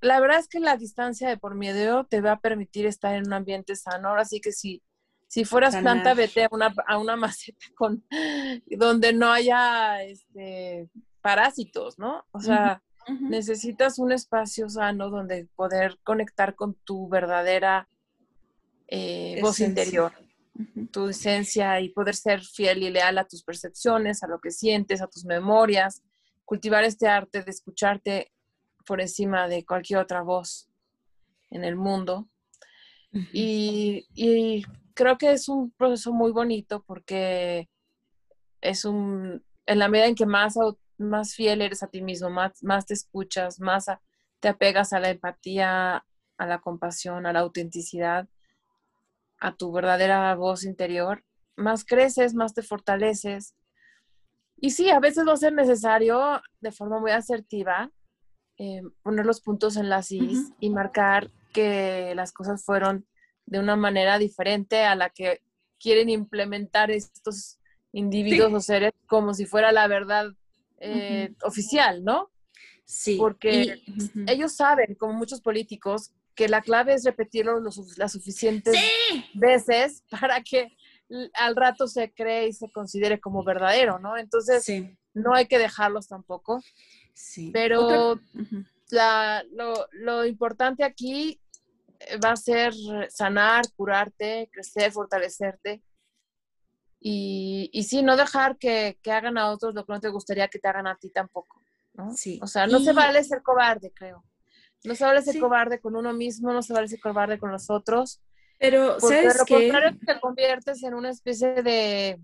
[0.01, 3.27] la verdad es que la distancia de por medio te va a permitir estar en
[3.27, 4.09] un ambiente sano.
[4.09, 4.81] Ahora sí que si,
[5.27, 8.03] si fueras planta, vete a una, a una maceta con,
[8.65, 10.89] donde no haya este,
[11.21, 12.25] parásitos, ¿no?
[12.31, 12.81] O sea,
[13.19, 17.87] necesitas un espacio sano donde poder conectar con tu verdadera
[18.87, 20.11] eh, voz interior.
[20.91, 25.01] Tu esencia y poder ser fiel y leal a tus percepciones, a lo que sientes,
[25.01, 26.03] a tus memorias,
[26.43, 28.31] cultivar este arte de escucharte
[28.85, 30.69] por encima de cualquier otra voz
[31.49, 32.27] en el mundo.
[33.33, 37.69] y, creo que es un proceso muy bonito porque
[38.59, 40.55] es un, en la medida en que más,
[41.01, 43.85] más fiel eres a ti mismo, más, más te escuchas, más
[44.39, 46.05] te apegas a la empatía,
[46.37, 48.27] a la compasión, a la autenticidad,
[49.39, 51.23] a tu verdadera voz interior,
[51.55, 53.55] más creces, más te fortaleces.
[54.57, 57.91] Y sí, a veces va a ser necesario de forma muy asertiva
[58.57, 63.07] eh, poner los puntos en las is y marcar que las cosas fueron
[63.47, 65.41] de una manera diferente a la que
[65.79, 67.57] quieren implementar estos
[67.91, 70.27] individuos o seres como si fuera la verdad
[70.81, 72.31] eh, oficial, ¿no?
[72.85, 73.15] Sí.
[73.17, 73.81] Porque
[74.27, 77.61] ellos saben, como muchos políticos, que la clave es repetirlo
[77.97, 78.75] las suficientes
[79.33, 80.75] veces para que
[81.33, 84.17] al rato se cree y se considere como verdadero, ¿no?
[84.17, 84.65] Entonces,
[85.13, 86.61] no hay que dejarlos tampoco.
[87.13, 87.51] Sí.
[87.53, 88.19] Pero
[88.91, 91.39] lo, lo, importante aquí
[91.99, 92.73] eh, va a ser
[93.09, 95.81] sanar, curarte, crecer, fortalecerte.
[97.03, 100.47] Y, y sí, no dejar que, que, hagan a otros lo que no te gustaría
[100.47, 101.59] que te hagan a ti tampoco.
[101.93, 102.13] ¿no?
[102.13, 102.39] Sí.
[102.43, 104.23] O sea, no se vale ser cobarde, creo.
[104.83, 107.69] No se vale ser cobarde con uno mismo, no se vale ser cobarde con los
[107.69, 108.21] otros.
[108.59, 112.19] Pero, ¿sabes lo contrario, te conviertes en una especie de,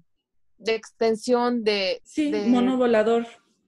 [0.57, 2.01] de extensión de...
[2.03, 3.25] Sí, mono volador.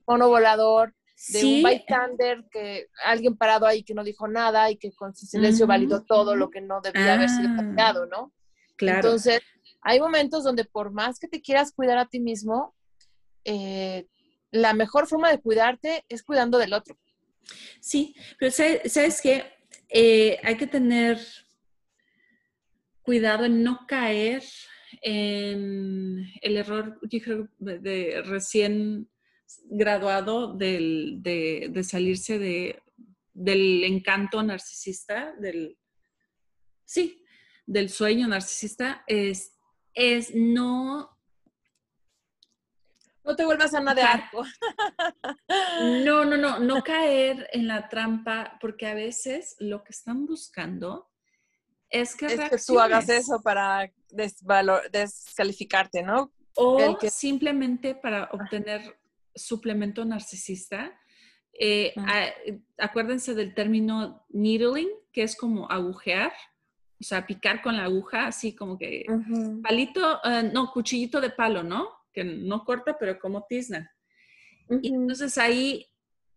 [0.08, 0.94] Mono volador,
[1.30, 5.26] de un bystander, que alguien parado ahí que no dijo nada y que con su
[5.26, 8.34] silencio validó todo lo que no debía haber sido cambiado, ah, ¿no?
[8.76, 8.98] Claro.
[9.00, 9.42] Entonces,
[9.82, 12.76] hay momentos donde por más que te quieras cuidar a ti mismo,
[13.46, 14.08] eh,
[14.52, 16.98] la mejor forma de cuidarte es cuidando del otro.
[17.80, 19.44] Sí, pero sabes, que
[19.90, 21.20] eh, hay que tener
[23.02, 24.44] cuidado en no caer
[25.02, 27.00] en el error,
[27.60, 29.10] de recién
[29.66, 32.82] graduado de, salirse de,
[33.34, 35.78] del encanto narcisista, del,
[36.86, 37.24] sí,
[37.66, 39.59] del sueño narcisista, es,
[40.00, 41.16] es no...
[43.26, 44.44] No te vuelvas a de arco.
[46.04, 51.10] No, no, no, no caer en la trampa, porque a veces lo que están buscando
[51.90, 53.92] es que, tú hagas eso para
[54.92, 56.32] descalificarte, ¿no?
[56.56, 59.00] O simplemente para obtener
[59.36, 60.98] suplemento narcisista.
[61.54, 61.94] Eh,
[62.78, 66.34] acuérdense del término needling, que es como agujear,
[67.00, 69.06] o sea, picar con la aguja, así como que
[69.64, 71.90] palito, eh, no, cuchillito de palo, ¿no?
[72.14, 73.92] Que no corta, pero como tizna.
[74.82, 75.88] Y entonces ahí,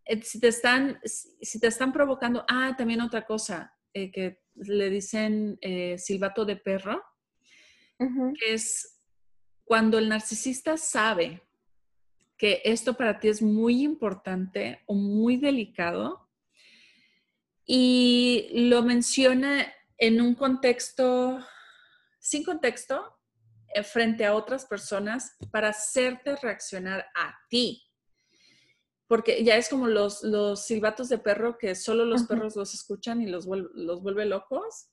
[0.04, 5.58] eh, si te están, si te están provocando, ah, también otra cosa, que le dicen
[5.98, 7.02] silbato de perro,
[7.98, 9.00] que es
[9.64, 11.42] cuando el narcisista sabe
[12.38, 16.28] que esto para ti es muy importante o muy delicado
[17.64, 21.38] y lo menciona en un contexto,
[22.18, 23.18] sin contexto,
[23.74, 27.82] eh, frente a otras personas para hacerte reaccionar a ti.
[29.06, 33.20] Porque ya es como los, los silbatos de perro que solo los perros los escuchan
[33.20, 34.88] y los, los vuelve locos.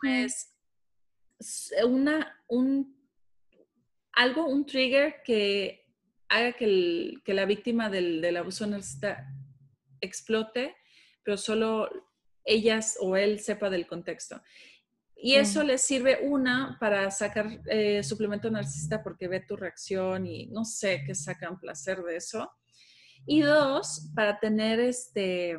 [0.00, 0.56] Pues
[1.86, 2.98] una, un,
[4.12, 5.86] algo, un trigger que
[6.28, 9.26] haga que, la víctima del, abuso narcisista
[10.00, 10.76] explote,
[11.24, 11.88] pero solo
[12.48, 14.40] ellas o él sepa del contexto.
[15.20, 20.46] Y eso les sirve, una, para sacar eh, suplemento narcisista porque ve tu reacción y
[20.46, 22.52] no sé qué sacan placer de eso.
[23.26, 25.58] Y dos, para tener este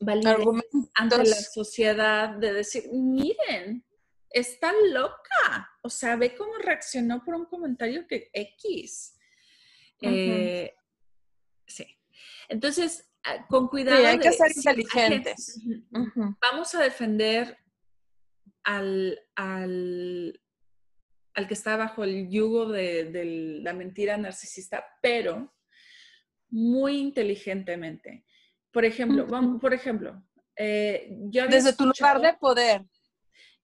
[0.00, 0.36] validez
[0.94, 3.84] ante la sociedad de decir, miren,
[4.30, 5.70] está loca.
[5.82, 9.16] O sea, ve cómo reaccionó por un comentario que X.
[10.02, 10.74] Eh,
[11.66, 11.86] sí.
[12.50, 13.07] Entonces,
[13.48, 14.06] con cuidado.
[14.06, 15.60] hay que ser inteligentes.
[16.40, 17.58] Vamos a defender
[18.64, 20.40] al, al,
[21.46, 25.54] que está bajo el yugo de, la mentira narcisista, pero
[26.50, 28.24] muy inteligentemente.
[28.70, 30.22] Por ejemplo, vamos, por ejemplo,
[30.56, 32.84] eh, Desde tu lugar de poder.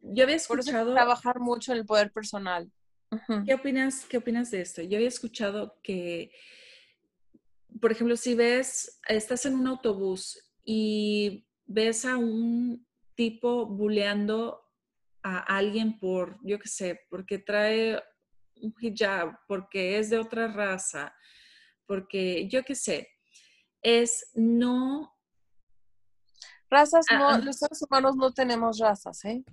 [0.00, 0.92] Yo había escuchado...
[0.92, 2.70] trabajar mucho en el poder personal.
[3.46, 4.82] ¿Qué opinas, ¿Qué opinas de esto?
[4.82, 6.30] Yo había escuchado que,
[7.80, 14.60] por ejemplo, si ves, estás en un autobús y ves a un tipo buleando
[15.22, 18.02] a alguien por, yo qué sé, porque trae
[18.60, 21.14] un hijab, porque es de otra raza,
[21.86, 23.08] porque yo qué sé,
[23.82, 25.10] es no...
[26.70, 27.38] Razas, ah, no, ah.
[27.38, 29.44] los seres humanos no tenemos razas, ¿eh?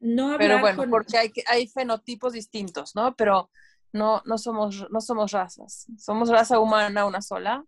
[0.00, 3.14] No Pero bueno, porque hay, hay fenotipos distintos, ¿no?
[3.14, 3.50] Pero
[3.92, 5.86] no, no, somos, no somos razas.
[5.98, 7.64] Somos raza humana una sola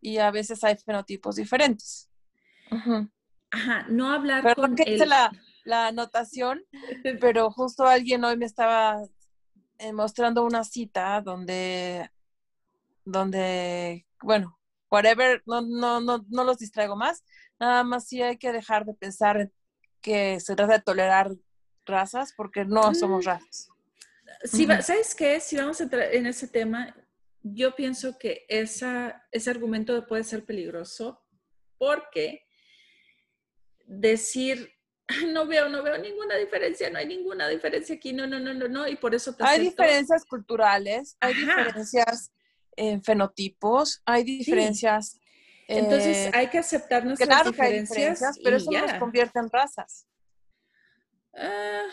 [0.00, 2.08] y a veces hay fenotipos diferentes.
[3.50, 5.30] Ajá, no hablar Perdón con que hice la,
[5.64, 6.62] la anotación,
[7.20, 9.02] pero justo alguien hoy me estaba
[9.78, 12.10] eh, mostrando una cita donde,
[13.04, 14.58] donde, bueno,
[14.90, 17.24] whatever, no, no, no, no los distraigo más,
[17.60, 19.50] nada más sí hay que dejar de pensar
[20.00, 21.30] que se trata de tolerar
[21.86, 23.28] razas porque no somos mm.
[24.44, 25.40] Sí, ¿Sabes qué?
[25.40, 26.94] Si vamos a entrar en ese tema,
[27.42, 31.24] yo pienso que esa, ese argumento puede ser peligroso
[31.78, 32.46] porque
[33.86, 34.72] decir
[35.32, 38.68] no veo, no veo ninguna diferencia, no hay ninguna diferencia aquí, no, no, no, no,
[38.68, 42.32] no, y por eso te Hay diferencias culturales, hay diferencias
[42.76, 45.18] en fenotipos, hay diferencias.
[45.66, 50.06] Entonces eh, hay que aceptar nuestras diferencias, pero eso no nos convierte en razas.
[51.34, 51.86] Ah,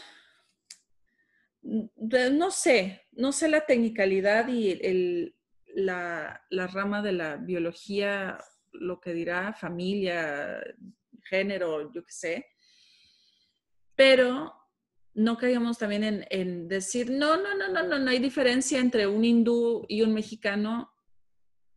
[1.66, 5.36] no sé, no sé la tecnicalidad y el,
[5.74, 8.38] la, la, rama de la biología,
[8.72, 10.62] lo que dirá familia,
[11.24, 12.46] género, yo qué sé,
[13.96, 14.54] pero
[15.16, 19.08] no caigamos también en, en, decir, no, no, no, no, no, no hay diferencia entre
[19.08, 20.92] un hindú y un mexicano,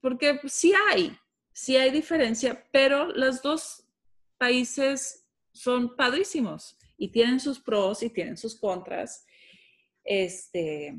[0.00, 1.16] porque sí hay,
[1.52, 3.84] sí hay diferencia, pero los dos
[4.36, 9.24] países son padrísimos y tienen sus pros y tienen sus contras.
[10.10, 10.98] Este,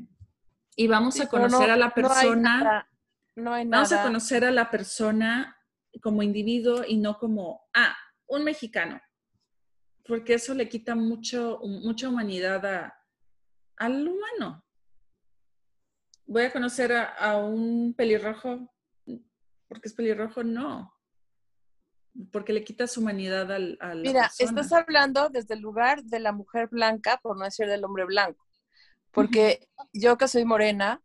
[0.76, 2.88] y vamos a conocer a la persona.
[3.34, 5.56] No hay nada, Vamos a conocer a la persona
[6.00, 7.96] como individuo y no como, ah,
[8.28, 9.00] un mexicano.
[10.06, 12.92] Porque eso le quita mucho, mucha humanidad
[13.78, 14.64] al humano.
[16.26, 18.72] Voy a conocer a, un pelirrojo
[19.66, 20.94] porque es pelirrojo, no
[22.32, 26.32] porque le quitas humanidad al, a la Mira, estás hablando desde el lugar de la
[26.32, 28.49] mujer blanca, por no decir del hombre blanco.
[29.12, 31.02] Porque yo que soy morena,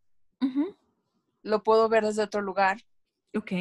[1.42, 2.78] lo puedo ver desde otro lugar.
[3.36, 3.52] Ok.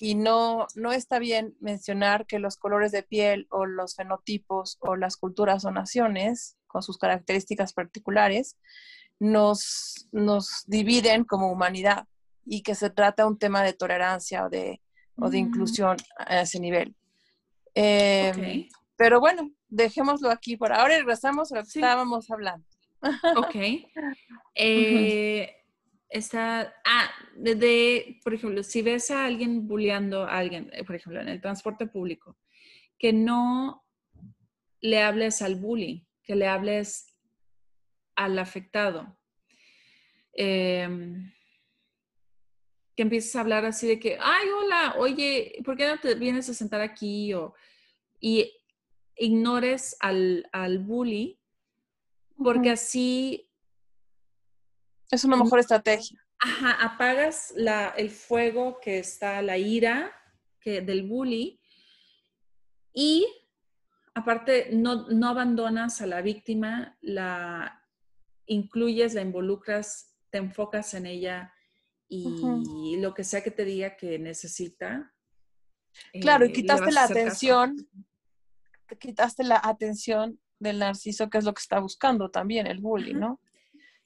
[0.00, 4.96] Y no, no está bien mencionar que los colores de piel o los fenotipos o
[4.96, 8.58] las culturas o naciones, con sus características particulares,
[9.18, 12.06] nos, nos dividen como humanidad
[12.44, 14.80] y que se trata un tema de tolerancia o de
[15.18, 16.94] o de inclusión a ese nivel.
[17.74, 22.66] Em, pero bueno, dejémoslo aquí por ahora y regresamos a lo que estábamos hablando.
[23.36, 23.56] Ok.
[24.54, 25.54] Eh,
[26.08, 31.20] está, ah, de, por ejemplo, si ves a alguien bulleando a alguien, eh, por ejemplo,
[31.20, 32.36] en el transporte público,
[32.98, 33.84] que no
[34.80, 37.14] le hables al bully, que le hables
[38.16, 39.18] al afectado.
[40.32, 40.88] Eh,
[42.98, 46.48] que empieces a hablar así de que, ay, hola, oye, ¿por qué no te vienes
[46.48, 47.32] a sentar aquí?
[47.32, 47.54] O,
[48.18, 48.52] y
[49.14, 51.38] ignores al, al bully,
[52.42, 53.50] porque así...
[55.10, 56.22] Es una mejor estrategia.
[56.38, 60.12] Ajá, apagas la, el fuego que está, la ira
[60.60, 61.60] que, del bully
[62.92, 63.26] y
[64.14, 67.84] aparte no, no abandonas a la víctima, la
[68.46, 71.52] incluyes, la involucras, te enfocas en ella
[72.08, 75.14] y lo que sea que te diga que necesita.
[76.20, 77.76] Claro, y eh, quitaste la atención,
[78.98, 83.40] quitaste la atención del narciso, que es lo que está buscando también el bully, ¿no?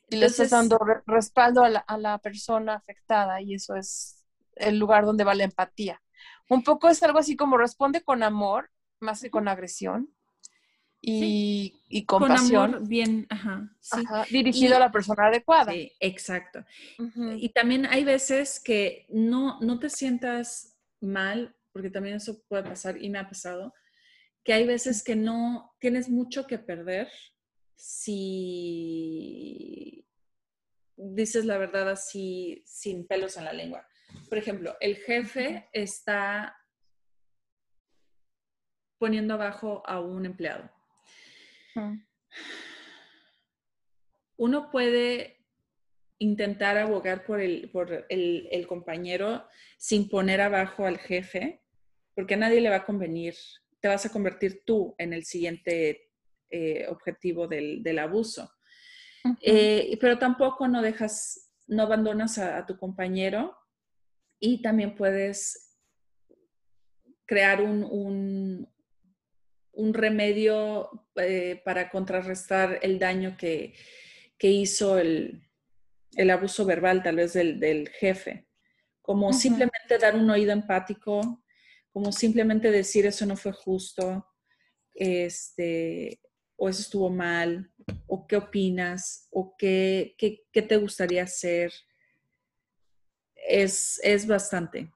[0.09, 4.25] Y le estás dando respaldo a la, a la, persona afectada y eso es
[4.57, 6.03] el lugar donde va la empatía.
[6.49, 10.11] Un poco es algo así como responde con amor más que con agresión
[11.05, 12.71] y, y compasión.
[12.71, 13.69] Con amor bien, ajá,
[14.31, 15.73] dirigido a la persona adecuada.
[15.73, 16.65] Sí, exacto.
[17.37, 23.03] Y también hay veces que no, no te sientas mal, porque también eso puede pasar
[23.03, 23.75] y me ha pasado,
[24.45, 27.09] que hay veces que no tienes mucho que perder
[27.77, 28.89] si
[30.97, 33.87] dices la verdad así sin pelos en la lengua.
[34.29, 36.57] Por ejemplo, el jefe está
[38.99, 40.71] poniendo abajo a un empleado
[44.37, 45.39] uno puede
[46.19, 49.47] intentar abogar por, el, por el, compañero
[49.79, 51.63] sin poner abajo al jefe,
[52.15, 53.35] porque a nadie le va a convenir.
[53.83, 56.11] Te vas a convertir tú en el siguiente
[56.51, 58.51] eh, objetivo del, abuso.
[59.43, 63.55] Eh, pero tampoco no dejas, no abandonas a, tu compañero
[64.41, 65.79] y también puedes
[67.27, 68.67] crear un,
[69.73, 73.75] un remedio eh, para contrarrestar el daño que,
[74.41, 75.43] hizo el,
[76.31, 78.49] abuso verbal, tal vez del, jefe.
[79.01, 81.42] Como simplemente dar un oído empático,
[81.93, 84.27] como simplemente decir eso no fue justo,
[84.95, 86.21] este,
[86.57, 87.71] o eso estuvo mal,
[88.07, 91.73] o qué opinas, o qué, qué, te gustaría hacer.
[93.35, 94.91] Es, bastante.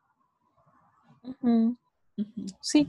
[2.62, 2.88] Sí,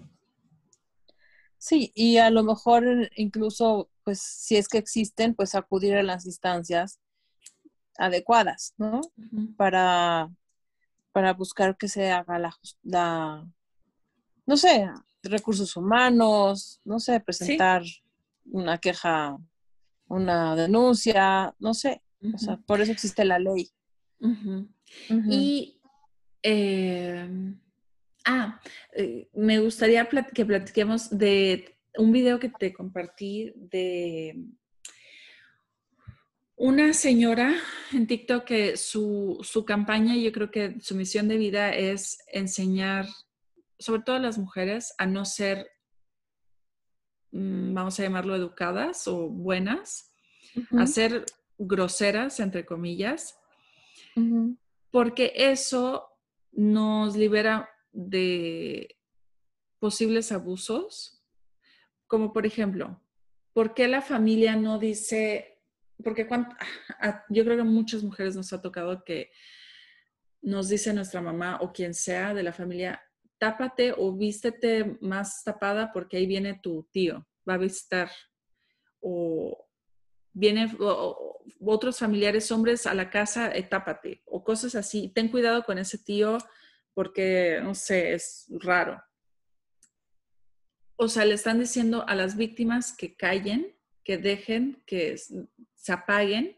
[1.59, 6.25] Sí, y a lo mejor incluso, pues si es que existen, pues acudir a las
[6.25, 6.99] instancias
[7.97, 9.01] adecuadas, ¿no?
[9.57, 10.29] para,
[11.11, 13.47] para buscar que se haga la, la,
[14.47, 14.89] no sé,
[15.21, 17.83] recursos humanos, no sé, presentar
[18.45, 19.37] una queja,
[20.07, 22.01] una denuncia, no sé.
[22.33, 23.69] O sea, por eso existe la ley.
[25.29, 25.79] Y
[26.41, 27.59] em,
[28.29, 28.59] Ah,
[28.91, 34.35] eh, me gustaría que platiquemos de un video que te compartí de
[36.57, 37.55] una señora
[37.93, 43.07] en TikTok que su, su campaña, yo creo que su misión de vida es enseñar,
[43.79, 45.69] sobre todo las mujeres, a no ser,
[47.31, 50.11] mm, vamos a llamarlo, educadas o buenas,
[50.77, 51.25] a ser
[51.57, 53.37] groseras, entre comillas,
[54.91, 56.07] porque eso
[56.51, 58.95] nos libera de
[59.79, 61.23] posibles abusos,
[62.07, 63.01] como por ejemplo,
[63.53, 65.59] ¿por qué la familia no dice,
[66.03, 66.27] porque
[67.29, 69.31] yo creo que a muchas mujeres nos ha tocado que
[70.41, 73.01] nos dice nuestra mamá o quien sea de la familia,
[73.39, 78.09] tápate o vístete más tapada porque ahí viene tu tío, va a visitar
[78.99, 79.67] o
[80.33, 80.77] vienen
[81.59, 85.11] otros familiares hombres a la casa, eh, tápate o cosas así.
[85.13, 86.37] Ten cuidado con ese tío
[86.93, 89.01] porque, no sé, es raro.
[90.95, 96.57] O sea, le están diciendo a las víctimas que callen, que dejen, que se apaguen,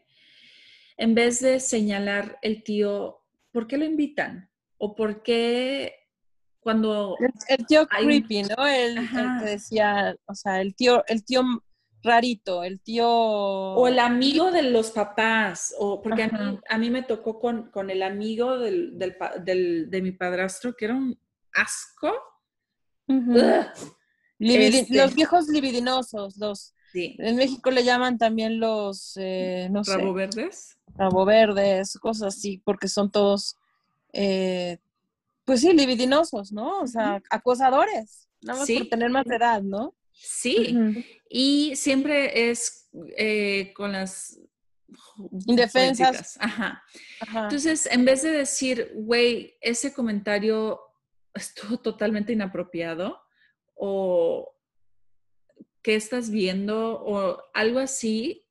[0.96, 3.22] en vez de señalar el tío,
[3.52, 4.50] ¿por qué lo invitan?
[4.76, 5.99] ¿O por qué
[6.60, 7.16] cuando...
[7.48, 8.66] El, tío creepy, ¿no?
[8.66, 11.42] El, el, que decía, o sea, el tío, el tío
[12.02, 13.08] rarito, el tío...
[13.08, 16.30] O el amigo de los papás, o porque
[16.68, 21.18] a mí, me tocó con, el amigo del, de mi padrastro, que era un
[21.52, 22.12] asco.
[24.38, 26.74] Este los viejos libidinosos, los...
[26.92, 29.96] En México le llaman también los, eh, no sé.
[29.96, 30.76] ¿Rabo verdes?
[30.96, 33.56] Rabo verdes, cosas así, porque son todos,
[34.12, 34.78] eh,
[35.50, 36.78] pues sí, libidinosos, ¿no?
[36.78, 39.96] O sea, acosadores, nada más por tener más edad, ¿no?
[40.12, 40.76] Sí,
[41.28, 44.38] y siempre es eh, con las
[45.48, 46.38] indefensas.
[46.40, 46.84] Ajá.
[47.34, 50.78] Entonces, en vez de decir, güey, ese comentario
[51.34, 53.20] estuvo totalmente inapropiado
[53.74, 54.54] o
[55.82, 58.46] qué estás viendo o algo así,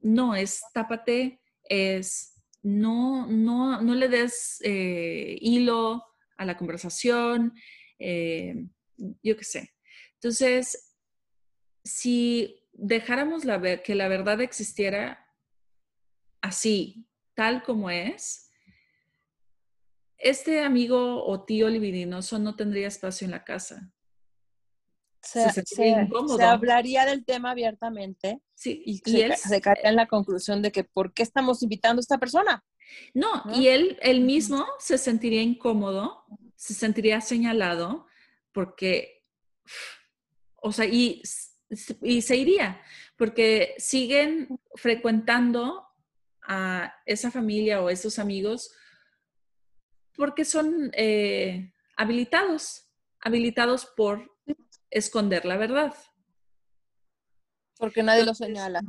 [0.00, 6.07] no, es tápate, es no, no, no le des eh, hilo
[6.38, 7.52] a la conversación,
[7.98, 8.54] eh,
[8.96, 9.74] yo qué sé.
[10.14, 10.96] Entonces,
[11.84, 15.26] si dejáramos la que la verdad existiera
[16.40, 18.50] así, tal como es,
[20.16, 23.92] este amigo o tío libidinoso no tendría espacio en la casa.
[25.20, 25.94] Se, se,
[26.42, 31.24] hablaría del tema abiertamente sí, y, se, caería en la conclusión de que ¿por qué
[31.24, 32.64] estamos invitando a esta persona?
[33.14, 36.24] No, y él, él mismo se sentiría incómodo,
[36.56, 38.06] se sentiría señalado,
[38.52, 39.24] porque,
[40.56, 41.22] o sea, y
[42.02, 42.80] y se iría,
[43.16, 45.86] porque siguen frecuentando
[46.42, 48.70] a esa familia o esos amigos
[50.16, 52.88] porque son eh, habilitados,
[53.20, 54.34] habilitados por
[54.90, 55.94] esconder la verdad.
[57.76, 58.80] Porque nadie lo señala.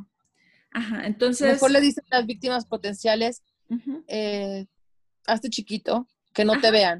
[0.71, 1.53] Ajá, entonces...
[1.53, 3.43] Mejor le dicen las víctimas potenciales,
[4.07, 4.65] eh,
[5.25, 6.99] hazte chiquito, que no te vean.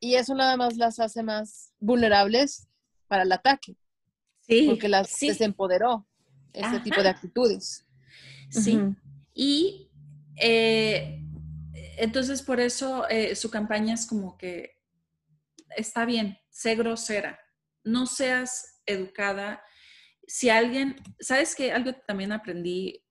[0.00, 2.68] y eso nada más las hace más vulnerables
[3.06, 3.76] para el ataque.
[4.66, 6.06] Porque las desempoderó
[6.52, 7.86] ese tipo de actitudes.
[8.50, 8.80] Sí.
[9.34, 9.90] Y
[10.40, 11.22] eh,
[11.98, 14.78] entonces por eso eh, su campaña es como que
[15.76, 17.38] está bien, sé grosera,
[17.84, 19.62] no seas educada.
[20.26, 21.72] Si alguien, ¿sabes qué?
[21.72, 23.04] Algo que también aprendí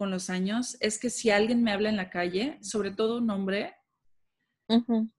[0.00, 3.28] con los años es que si alguien me habla en la calle, sobre todo un
[3.28, 3.76] hombre,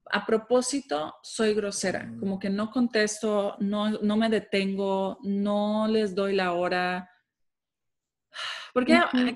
[0.10, 6.34] a propósito, soy grosera, como que no contesto, no, no me detengo, no les doy
[6.34, 7.12] la hora.
[8.74, 9.32] Porque, ¿quién,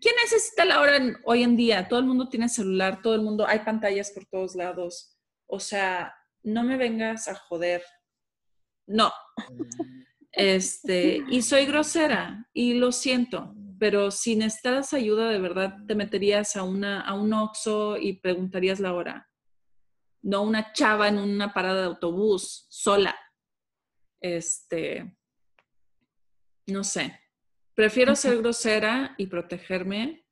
[0.00, 1.86] ¿quién, necesita la hora hoy en día?
[1.86, 5.18] Todo el mundo tiene celular, todo el mundo, hay pantallas por todos lados.
[5.44, 7.82] O sea, no me vengas a joder.
[8.86, 9.12] No.
[10.32, 16.54] Este, y soy grosera y lo siento, pero si necesitas ayuda de verdad, te meterías
[16.54, 19.28] a, una, a un Oxxo y preguntarías la hora
[20.22, 23.16] no una chava en una parada de autobús sola.
[24.20, 25.18] Este,
[26.68, 27.18] no sé.
[27.74, 30.24] Prefiero ser grosera y protegerme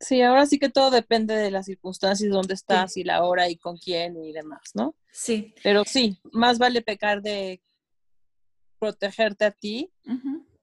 [0.00, 3.58] Sí, ahora sí que todo depende de las circunstancias, dónde estás y la hora y
[3.58, 4.96] con quién y demás, ¿no?
[5.12, 5.54] Sí.
[5.62, 7.60] Pero sí, más vale pecar de
[8.80, 9.92] protegerte a ti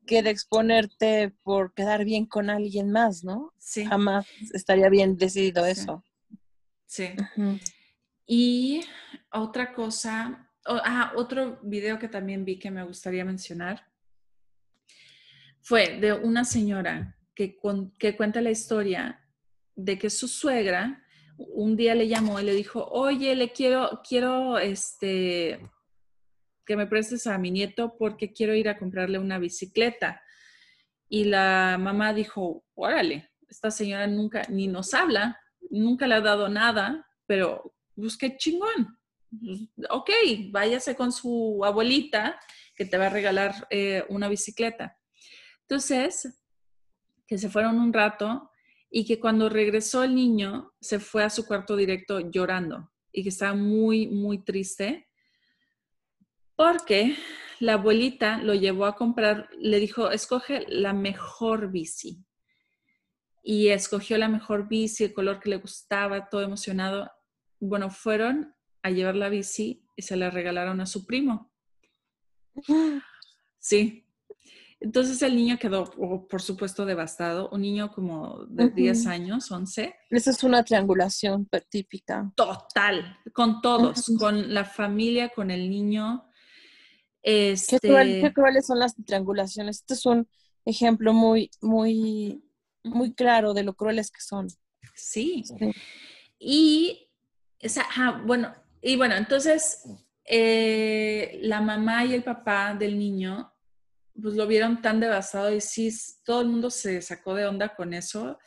[0.06, 3.54] que de exponerte por quedar bien con alguien más, ¿no?
[3.60, 3.86] Sí.
[3.86, 6.04] Jamás estaría bien decidido eso.
[6.86, 7.10] Sí.
[8.26, 8.82] Y
[9.32, 13.86] otra cosa, ah, otro video que también vi que me gustaría mencionar
[15.62, 17.58] fue de una señora que,
[18.00, 19.22] que cuenta la historia
[19.76, 21.04] de que su suegra
[21.38, 25.60] un día le llamó y le dijo, oye, le quiero, quiero, este,
[26.68, 30.22] que me prestes a mi nieto porque quiero ir a comprarle una bicicleta.
[31.10, 35.40] Y la mamá dijo, órale, esta señora nunca ni nos habla,
[35.70, 39.00] nunca le ha dado nada, pero busque pues, chingón.
[39.30, 40.10] Pues, ok,
[40.52, 42.38] váyase con su abuelita
[42.76, 44.98] que te va a regalar eh, una bicicleta.
[45.62, 46.44] Entonces,
[47.26, 48.52] que se fueron un rato
[48.90, 53.30] y que cuando regresó el niño se fue a su cuarto directo llorando y que
[53.30, 55.07] estaba muy, muy triste
[56.58, 57.16] porque
[57.60, 62.26] la abuelita lo llevó a comprar, le dijo, escoge la mejor bici.
[63.44, 67.10] Y escogió la mejor bici, el color que le gustaba, todo emocionado.
[67.62, 68.54] Bueno, fueron
[68.84, 71.54] a llevar la bici y se la regalaron a su primo.
[73.60, 74.08] Sí,
[74.80, 75.92] entonces el niño quedó,
[76.30, 77.50] por supuesto, devastado.
[77.50, 79.96] Un niño como de 10 años, 11.
[80.10, 82.32] Esa es una triangulación típica.
[82.36, 86.30] Total, con todos, con la familia, con el niño.
[87.22, 87.80] Este...
[87.80, 89.78] ¿Qué, crueles son las triangulaciones?
[89.78, 90.28] Este es un
[90.66, 92.44] ejemplo muy, muy,
[92.84, 94.48] muy claro de lo crueles que son.
[94.96, 95.44] Sí.
[96.40, 97.10] Y,
[98.26, 99.84] bueno, y bueno, entonces
[100.26, 103.54] eh, la mamá y el papá del niño
[104.22, 105.90] pues lo vieron tan devastado y sí,
[106.24, 108.38] todo el mundo se sacó de onda con eso,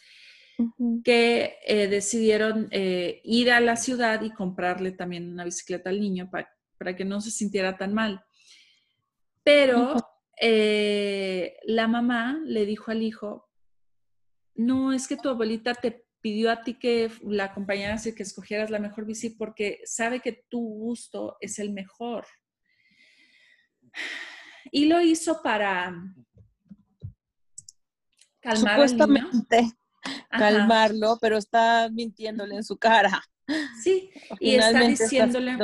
[1.04, 6.30] que eh, decidieron eh, ir a la ciudad y comprarle también una bicicleta al niño
[6.30, 8.22] para, que no se sintiera tan mal.
[9.42, 9.94] Pero
[10.40, 13.48] eh, la mamá le dijo al hijo,
[14.54, 18.70] no, es que tu abuelita te pidió a ti que la acompañaras y que escogieras
[18.70, 22.26] la mejor bici porque sabe que tu gusto es el mejor.
[24.70, 25.94] Y lo hizo para
[28.40, 29.72] calmar Supuestamente
[30.30, 33.22] calmarlo, pero está mintiéndole en su cara.
[33.82, 35.58] Sí, y está diciéndole,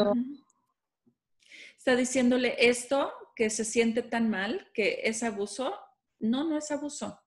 [1.79, 5.72] está, diciéndole esto que se siente tan mal, que es abuso.
[6.18, 7.20] No, no es abuso.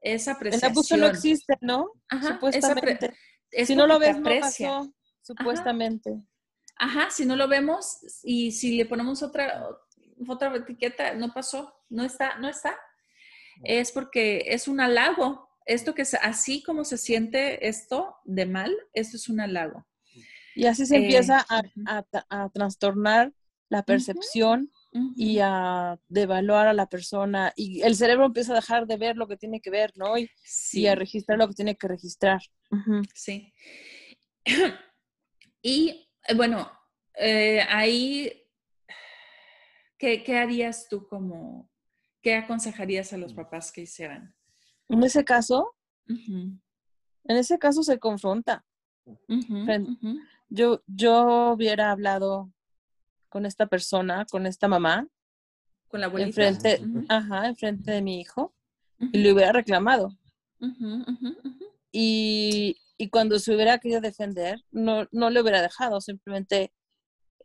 [0.00, 0.70] Es apreciación.
[0.70, 1.92] El abuso no existe, ¿no?
[2.26, 3.14] supuestamente.
[3.52, 6.22] si no lo ves, no pasó, supuestamente.
[6.76, 9.68] Ajá, si no lo vemos y si le ponemos otra,
[10.26, 12.74] otra etiqueta, no pasó, no está, no está.
[13.62, 15.50] Es porque es un halago.
[15.66, 19.86] Esto que es así como se siente esto de mal, esto es un halago.
[20.54, 23.32] Y así se empieza eh, a, trastornar
[23.68, 24.72] la percepción
[25.16, 27.52] y a devaluar a la persona.
[27.56, 30.14] Y el cerebro empieza a dejar de ver lo que tiene que ver, ¿no?
[30.18, 32.40] Y, a registrar lo que tiene que registrar.
[33.14, 33.52] Sí.
[35.62, 36.70] y eh, bueno,
[37.14, 38.40] eh, ahí
[40.00, 41.70] ¿qué, harías tú como,
[42.22, 44.34] qué aconsejarías a los papás que hicieran?
[44.88, 45.76] En ese caso,
[46.06, 46.60] en
[47.24, 48.64] ese caso se confronta.
[50.48, 52.52] Yo, yo hubiera hablado
[53.30, 55.08] con esta persona, con esta mamá.
[55.88, 56.46] Con la abuelita.
[56.46, 58.54] Enfrente, ajá, enfrente de mi hijo.
[58.98, 60.10] Y le hubiera reclamado.
[61.90, 66.70] Y, y, cuando se hubiera querido defender, no, no le hubiera dejado, simplemente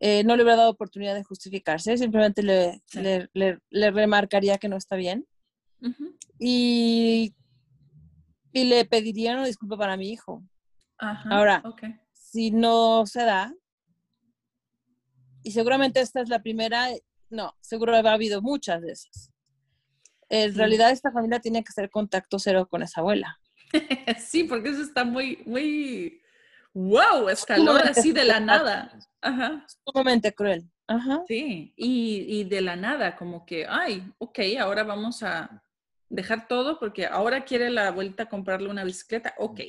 [0.02, 2.82] eh, no le hubiera dado oportunidad de justificarse, simplemente le,
[3.34, 5.26] le, remarcaría que no está bien.
[6.38, 7.34] y,
[8.52, 10.44] y, le pediría una disculpa para mi hijo.
[10.98, 11.64] Ahora,
[12.12, 13.54] si no se da,
[15.46, 16.88] y seguramente esta es la primera,
[17.30, 19.32] no, seguro ha habido muchas de esas.
[20.28, 23.40] En realidad esta familia tiene que hacer contacto cero con esa abuela.
[24.20, 26.20] sí, porque eso está muy, muy,
[26.74, 28.98] wow, escaló así de la nada.
[29.22, 29.64] Ajá.
[29.86, 30.68] Sumamente cruel.
[30.88, 31.24] Ajá.
[31.28, 35.64] Sí, y, de la nada, como que, ay, ok, ahora vamos a
[36.10, 39.62] dejar todo porque ahora quiere la vuelta a comprarle una bicicleta, ok.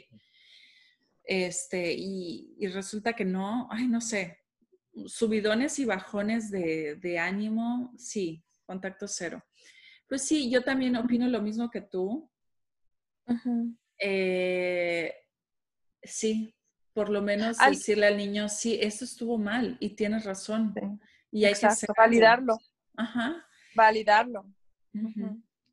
[1.22, 4.45] Este, y, resulta que no, ay, no sé,
[5.06, 9.44] subidones y bajones de, ánimo, sí, contacto cero.
[10.08, 12.30] Pues sí, yo también opino lo mismo que tú.
[13.98, 15.12] Eh,
[16.02, 16.54] sí,
[16.92, 20.72] por lo menos decirle al niño, sí, esto estuvo mal y tienes razón.
[21.30, 22.58] Y hay que validarlo.
[22.96, 23.46] Ajá.
[23.74, 24.46] Validarlo.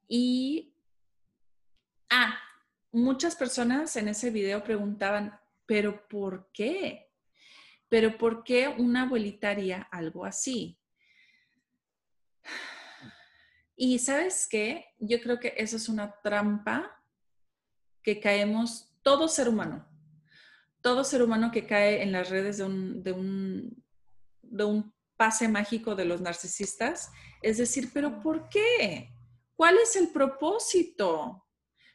[0.07, 0.76] Y,
[2.09, 2.38] ah,
[2.91, 7.12] muchas personas en ese video preguntaban, ¿pero por qué?
[7.94, 10.80] ¿Pero por qué una abuelita haría algo así?
[13.76, 14.88] Y sabes qué?
[14.98, 17.00] Yo creo que eso es una trampa
[18.02, 19.88] que caemos todo ser humano
[20.82, 23.04] todo ser humano que cae en las redes de un,
[24.41, 27.12] de un, pase mágico de los narcisistas
[27.44, 29.14] es decir, pero ¿por qué?
[29.56, 31.46] ¿Cuál es el propósito?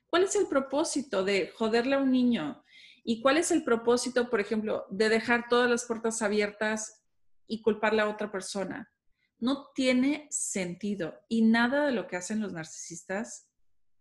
[0.07, 2.63] ¿Cuál es el propósito de joderle a un niño
[3.11, 7.03] ¿Y cuál es el propósito, por ejemplo, de dejar todas las puertas abiertas
[7.47, 8.93] y culparle a otra persona?
[9.39, 13.49] No tiene sentido y nada de lo que hacen los narcisistas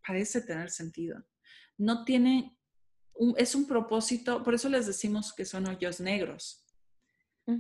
[0.06, 1.24] parece tener sentido.
[1.78, 2.60] No tiene,
[3.38, 6.66] es un propósito, por eso les decimos que son hoyos negros.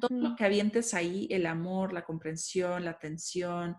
[0.01, 3.77] Todo lo que avientes ahí, el amor, la comprensión, la atención,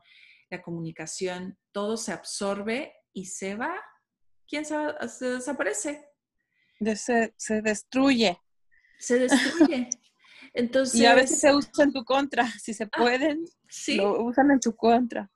[0.49, 3.79] la comunicación, todo se absorbe y se va.
[4.47, 4.75] ¿Quién se,
[5.07, 6.08] se desaparece?
[6.97, 8.39] Se, se destruye.
[8.99, 9.89] Se destruye.
[10.55, 13.45] Entonces, y a veces se usa en tu contra, si se ah, pueden,
[13.97, 15.31] lo usan en tu contra.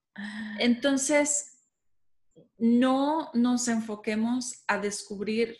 [0.58, 1.52] Entonces,
[2.58, 5.56] no nos enfoquemos a descubrir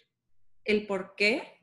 [0.65, 1.61] el por qué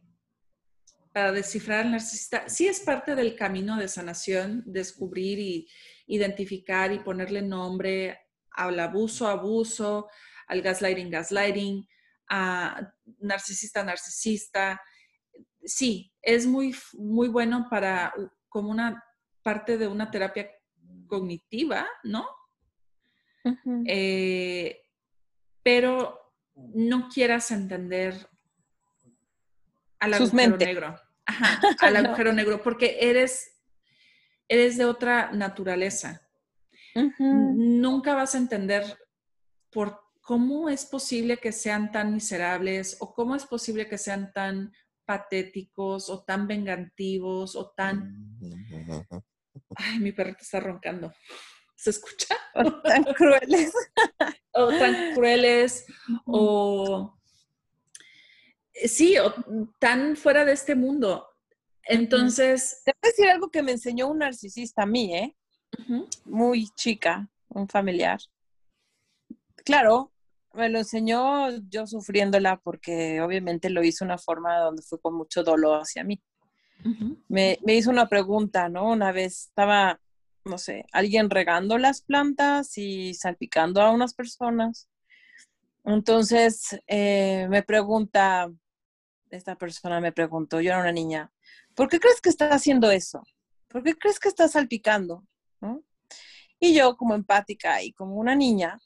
[1.14, 2.48] para descifrar al narcisista.
[2.48, 5.68] Sí es parte del camino de sanación, descubrir y
[6.08, 8.20] identificar y ponerle nombre
[8.52, 10.08] al abuso, abuso,
[10.48, 11.88] al gaslighting, gaslighting,
[12.30, 14.82] a narcisista, narcisista.
[15.64, 18.14] Sí, es muy, muy bueno para
[18.48, 19.04] como una
[19.42, 20.50] parte de una terapia
[21.08, 22.28] cognitiva, ¿no?
[23.86, 24.82] Eh,
[25.64, 28.30] pero no quieras entender
[30.00, 31.00] al agujero negro.
[31.26, 33.60] Ajá, al agujero negro, porque eres,
[34.48, 36.22] eres de otra naturaleza.
[37.20, 38.84] Nunca vas a entender
[39.70, 44.72] por ¿cómo es posible que sean tan miserables o cómo es posible que sean tan
[45.04, 48.38] patéticos o tan vengativos o tan...
[49.76, 51.12] Ay, mi perrito está roncando.
[51.76, 52.36] ¿Se escucha?
[52.54, 53.74] O tan crueles.
[54.54, 55.88] o tan crueles
[56.28, 57.18] o...
[58.86, 59.34] Sí, o
[59.80, 61.28] tan fuera de este mundo.
[61.86, 62.84] Entonces...
[62.86, 65.36] Te voy a decir algo que me enseñó un narcisista a mí, ¿eh?
[66.26, 68.20] Muy chica, un familiar.
[69.66, 70.12] Claro,
[70.54, 75.44] me lo enseñó yo sufriéndola porque obviamente lo hizo una forma donde fue con mucho
[75.44, 76.22] dolor hacia mí.
[77.28, 78.90] me, hizo una pregunta, ¿no?
[78.90, 80.00] Una vez estaba,
[80.46, 84.90] no sé, alguien regando las plantas y salpicando a unas personas.
[85.86, 88.50] Entonces eh, me pregunta,
[89.30, 91.32] esta persona me preguntó, yo era una niña,
[91.76, 93.24] ¿por qué crees que está haciendo eso?
[93.68, 95.24] ¿Por qué crees que está salpicando?
[96.60, 98.80] Y yo como empática y como una niña,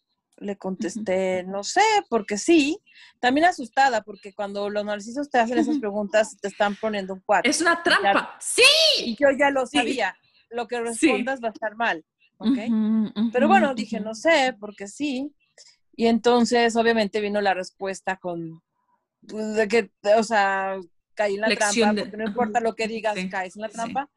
[0.43, 2.79] le contesté, no sé, porque sí.
[3.19, 7.49] También asustada, porque cuando los narcisos te hacen esas preguntas, te están poniendo un cuatro.
[7.49, 8.37] Es una trampa.
[8.39, 8.61] sí.
[8.97, 10.15] Y yo ya lo sabía.
[10.49, 12.05] Lo que respondas va a estar mal.
[12.37, 12.57] ¿Ok?
[13.31, 15.33] Pero bueno, dije, no sé, porque sí.
[15.95, 18.61] Y entonces, obviamente, vino la respuesta con,
[19.21, 20.77] de que, o sea,
[21.13, 24.09] caí en la trampa, porque no importa lo que digas, caes en la trampa.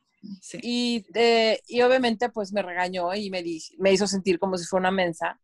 [0.60, 3.44] Y, eh, y obviamente, pues me regañó y me,
[3.78, 5.38] me hizo sentir como si fuera una mensa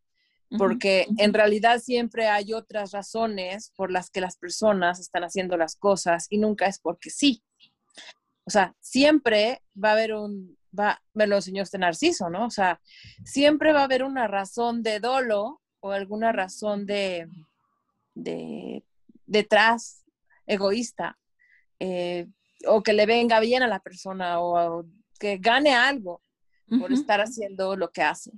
[0.59, 5.77] porque en realidad siempre hay otras razones por las que las personas están haciendo las
[5.77, 7.43] cosas y nunca es porque sí.
[8.45, 12.47] O sea, siempre va a haber un, va, me lo enseñó este Narciso, ¿no?
[12.47, 12.81] O sea,
[13.25, 17.29] siempre va a haber una razón de dolo o alguna razón de,
[18.15, 18.85] de
[19.27, 20.05] detrás
[20.47, 21.19] egoísta
[21.79, 22.27] eh,
[22.67, 24.85] o que le venga bien a la persona o,
[25.19, 26.21] que gane algo
[26.81, 28.33] por estar haciendo lo que hace.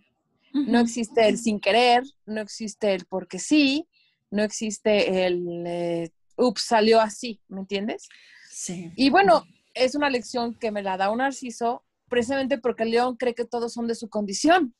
[0.54, 3.88] No existe el sin querer, no existe el porque sí,
[4.30, 8.08] no existe el, eh, ups, salió así, ¿me entiendes?
[8.50, 8.92] Sí.
[8.94, 9.44] Y bueno,
[9.74, 13.44] es una lección que me la da un narciso precisamente porque el león cree que
[13.44, 14.74] todos son de su condición.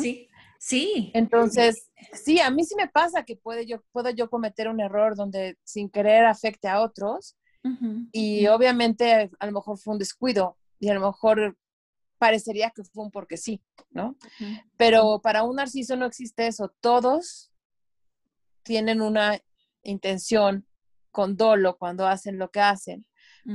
[0.00, 1.10] Sí, sí.
[1.14, 5.16] Entonces, sí, a mí sí me pasa que puede yo, puedo yo cometer un error
[5.16, 7.36] donde sin querer afecte a otros
[8.12, 11.56] y obviamente a lo mejor fue un descuido y a lo mejor
[12.20, 14.14] parecería que fue un porque sí, ¿no?
[14.76, 16.68] Pero para un narciso no existe eso.
[16.80, 17.50] Todos
[18.62, 19.40] tienen una
[19.82, 20.66] intención
[21.10, 23.06] con dolo cuando hacen lo que hacen,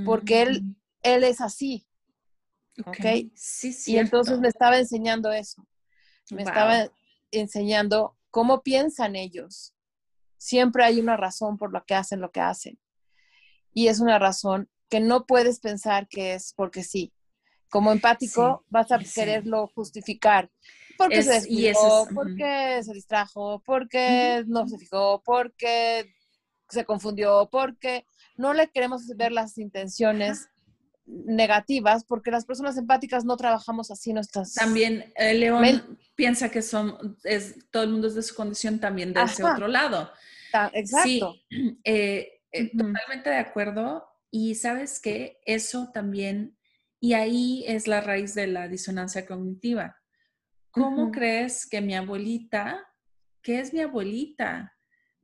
[0.04, 0.76] porque él, mm.
[1.04, 1.88] él es así.
[2.88, 3.30] ¿Ok?
[3.36, 3.94] Sí, sí.
[3.94, 5.66] Y entonces me estaba enseñando eso.
[6.32, 6.90] Me estaba
[7.30, 9.76] enseñando cómo piensan ellos.
[10.38, 12.80] Siempre hay una razón por la que hacen lo que hacen.
[13.74, 17.14] Y es una razón que no puedes pensar que es porque sí.
[17.70, 20.50] Como empático vas a quererlo justificar.
[20.98, 26.16] Porque se descuidó, porque se distrajo, porque no se fijó, porque
[26.70, 28.06] se confundió, porque
[28.38, 30.48] no le queremos ver las intenciones
[31.06, 34.54] negativas, porque las personas empáticas no trabajamos así nuestras...
[34.54, 39.14] También eh, León piensa que son, es, todo el mundo es de su condición también
[39.14, 40.12] de ese otro lado.
[40.74, 41.36] Exacto.
[41.50, 44.08] Sí, eh, eh, totalmente de acuerdo.
[44.32, 46.58] Y sabes que eso también
[47.00, 49.98] y ahí es la raíz de la disonancia cognitiva.
[50.72, 52.86] ¿Cómo crees que mi abuelita,
[53.42, 54.76] que es mi abuelita,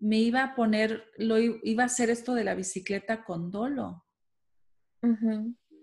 [0.02, 4.04] me iba a poner, lo iba a hacer esto de la bicicleta con dolo.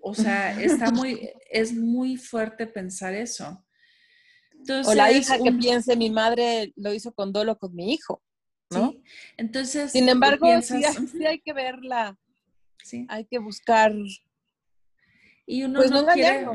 [0.03, 3.65] O sea, está muy, es muy fuerte pensar eso.
[4.87, 8.21] o la hija que piense, mi madre lo hizo con dolo con mi hijo,
[8.71, 8.93] ¿no?
[9.37, 12.19] Entonces, sin embargo, sí, hay que verla,
[12.83, 13.07] sí.
[13.09, 13.93] hay que buscar.
[15.51, 16.47] Y uno pues no, quiere,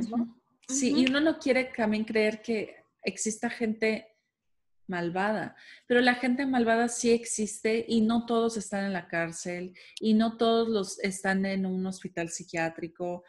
[0.67, 4.07] Sí, y uno no quiere también creer que exista gente
[4.85, 5.55] malvada,
[5.87, 10.37] pero la gente malvada sí existe y no todos están en la cárcel y no
[10.37, 13.23] todos los están en un hospital psiquiátrico,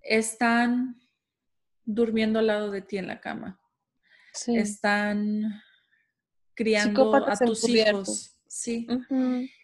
[0.00, 1.00] están
[1.84, 3.60] durmiendo al lado de ti en la cama,
[4.46, 5.60] están
[6.54, 8.86] criando a tus hijos, sí.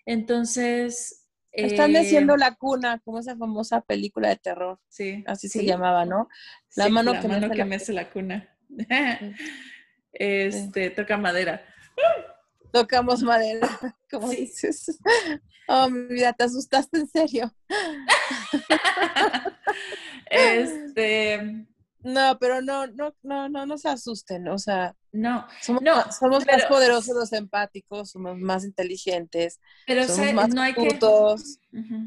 [0.05, 1.20] Entonces...
[1.53, 4.79] Están diciendo eh, la cuna, como esa famosa película de terror.
[4.89, 5.25] Sí.
[5.27, 6.29] Así se llamaba, ¿no?
[6.77, 8.49] La mano, que, mano que, mece la cuna.
[10.13, 11.65] Este, toca madera.
[12.73, 13.69] Tocamos madera,
[14.11, 14.99] como dices.
[15.73, 17.55] Oh, mi vida, te asustaste en serio.
[20.29, 21.69] este.
[22.03, 26.47] No, pero no, no, no, no, no se asusten, o sea, no, somos, no, somos
[26.47, 30.99] más poderosos los empáticos, somos más inteligentes, pero somos más no hay que,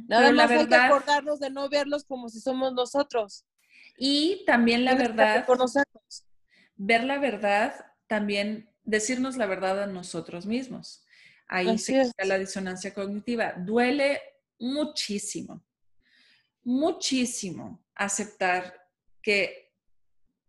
[0.08, 3.46] nada más hay que acordarnos de no verlos como si somos nosotros.
[3.98, 5.46] Y también la verdad,
[6.76, 11.06] ver la verdad también decirnos la verdad a nosotros mismos.
[11.48, 13.54] Ahí se quita la disonancia cognitiva.
[13.58, 14.20] Duele
[14.60, 15.64] muchísimo,
[16.64, 18.74] muchísimo aceptar
[19.22, 19.63] que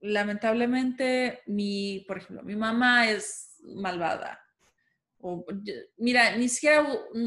[0.05, 4.39] lamentablemente mi, por ejemplo, mi mamá es malvada.
[5.19, 5.47] O,
[5.97, 6.87] mira, ni siquiera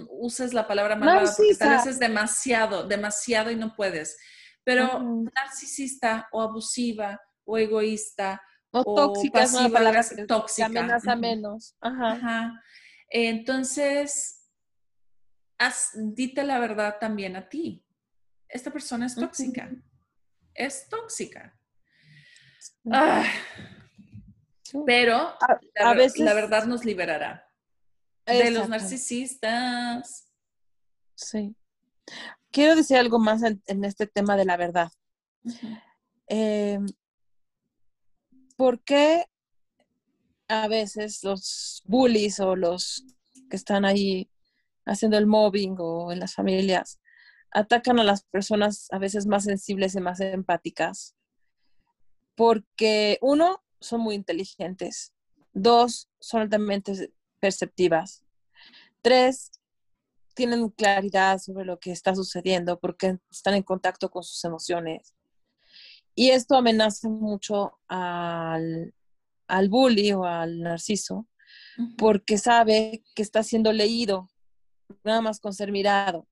[0.09, 4.17] uses la palabra malvada porque tal vez es demasiado, demasiado y no puedes.
[4.63, 10.67] Pero narcisista o abusiva o egoísta o, tóxica es una palabra tóxica.
[10.67, 11.75] amenaza menos.
[11.81, 12.61] Ajá.
[13.09, 14.51] Entonces,
[16.13, 17.83] dite la verdad también a ti.
[18.47, 19.71] Esta persona es tóxica.
[20.53, 21.56] Es tóxica.
[22.91, 23.25] Ah.
[24.85, 25.15] Pero
[25.79, 27.47] a, veces, la verdad nos liberará
[28.25, 30.27] de los narcisistas.
[31.15, 31.55] Sí.
[32.51, 34.91] Quiero decir algo más en, este tema de la verdad.
[38.57, 39.25] ¿por qué
[40.49, 43.05] a veces los bullies o los
[43.49, 44.29] que están ahí
[44.85, 46.99] haciendo el mobbing o en las familias
[47.51, 51.16] atacan a las personas a veces más sensibles y más empáticas?
[52.37, 55.11] Porque uno, son muy inteligentes.
[55.51, 57.11] Dos, son altamente
[57.41, 58.23] perceptivas.
[59.01, 59.51] Tres,
[60.33, 65.13] tienen claridad sobre lo que está sucediendo porque están en contacto con sus emociones.
[66.15, 68.93] Y esto amenaza mucho al,
[69.47, 71.27] al bully o al narciso
[71.97, 74.29] porque sabe que está siendo leído,
[75.03, 76.27] nada más con ser mirado.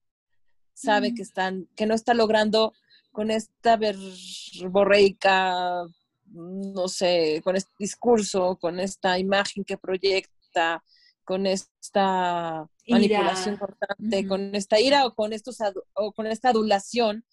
[0.74, 2.74] Sabe que, están, que no está logrando
[3.16, 5.86] con esta verborreica,
[6.26, 10.84] no sé, con este discurso, con esta imagen que proyecta,
[11.24, 15.60] con esta manipulación constante, con esta ira o con, estos,
[15.94, 17.24] o con esta adulación,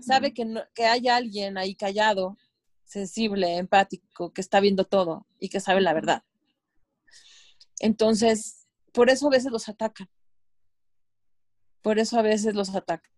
[0.00, 2.38] sabe que, que hay alguien ahí callado,
[2.86, 6.22] sensible, empático, que está viendo todo y que sabe la verdad.
[7.78, 10.08] Entonces, por eso a veces los atacan.
[11.82, 13.12] Por eso a veces los atacan.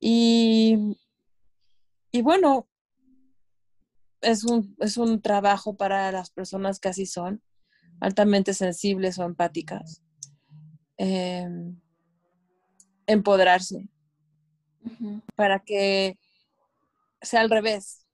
[0.00, 0.96] Y,
[2.10, 2.68] y bueno,
[4.20, 7.42] es un, es un trabajo para las personas que así son,
[8.00, 10.02] altamente sensibles o empáticas.
[10.96, 11.80] Em,
[13.06, 13.88] empoderarse,
[15.34, 16.18] para que
[17.22, 18.04] sea al revés.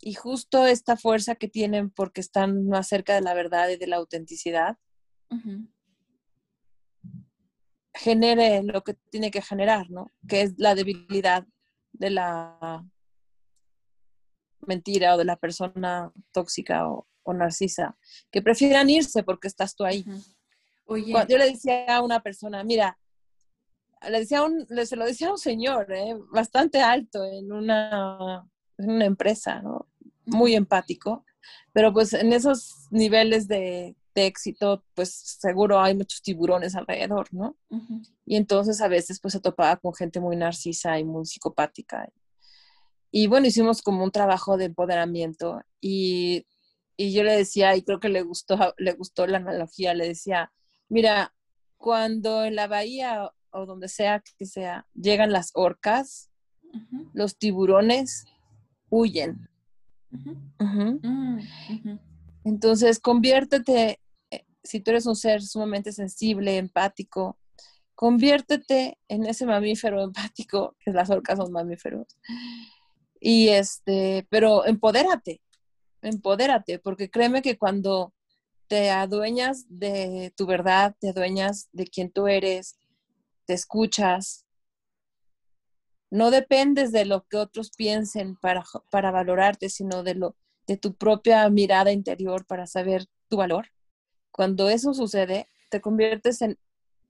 [0.00, 3.86] Y justo esta fuerza que tienen porque están más cerca de la verdad y de
[3.86, 4.76] la autenticidad,
[7.94, 10.12] genere lo que tiene que generar, ¿no?
[10.28, 11.46] Que es la debilidad
[11.92, 12.84] de la
[14.66, 17.96] mentira o de la persona tóxica o, narcisa,
[18.30, 20.04] que prefieran irse porque estás tú ahí.
[20.86, 22.96] yo le decía a una persona, mira,
[24.08, 26.14] le decía un, se lo decía a un señor, ¿eh?
[26.32, 28.48] bastante alto en una,
[28.78, 29.88] en una empresa, ¿no?
[30.24, 31.24] Muy empático,
[31.72, 37.56] pero pues en esos niveles de, de éxito, pues seguro hay muchos tiburones alrededor, ¿no?
[38.24, 42.08] Y entonces a veces pues se topaba con gente muy narcisa y muy psicopática.
[43.10, 46.46] Y bueno, hicimos como un trabajo de empoderamiento y,
[46.96, 50.52] y yo le decía, y creo que le gustó, le gustó la analogía, le decía,
[50.88, 51.34] mira,
[51.76, 56.30] cuando en la bahía o donde sea que sea, llegan las orcas,
[57.14, 58.26] los tiburones
[58.90, 59.48] huyen.
[60.10, 61.38] Mm,
[62.44, 64.00] Entonces, conviértete,
[64.30, 67.38] eh, si tú eres un ser sumamente sensible, empático,
[67.94, 72.06] conviértete en ese mamífero empático, que las orcas son mamíferos.
[73.28, 75.40] Y este, pero empodérate,
[76.00, 78.14] empodérate, porque créeme que cuando
[78.68, 82.78] te adueñas de tu verdad, te adueñas de quién tú eres,
[83.44, 84.46] te escuchas,
[86.08, 88.62] no dependes de lo que otros piensen para,
[88.92, 90.36] para valorarte, sino de, lo,
[90.68, 93.72] de tu propia mirada interior para saber tu valor.
[94.30, 96.60] Cuando eso sucede, te conviertes en,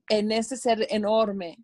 [0.09, 1.59] en ese ser enorme,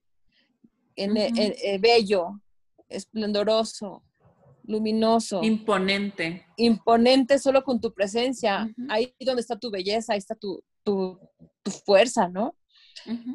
[0.96, 2.40] en, eh, bello,
[2.88, 4.04] esplendoroso,
[4.64, 5.44] luminoso.
[5.44, 6.46] Imponente.
[6.58, 8.74] Imponente solo con tu presencia.
[8.90, 11.20] Ahí donde está tu belleza, ahí está tu, tu,
[11.86, 12.56] fuerza, ¿no?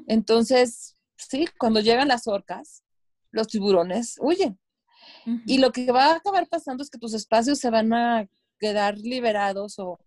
[0.07, 2.83] Entonces, sí, cuando llegan las orcas,
[3.31, 4.59] los tiburones huyen.
[5.47, 8.27] Y lo que va a acabar pasando es que tus espacios se van a
[8.59, 9.99] quedar liberados o,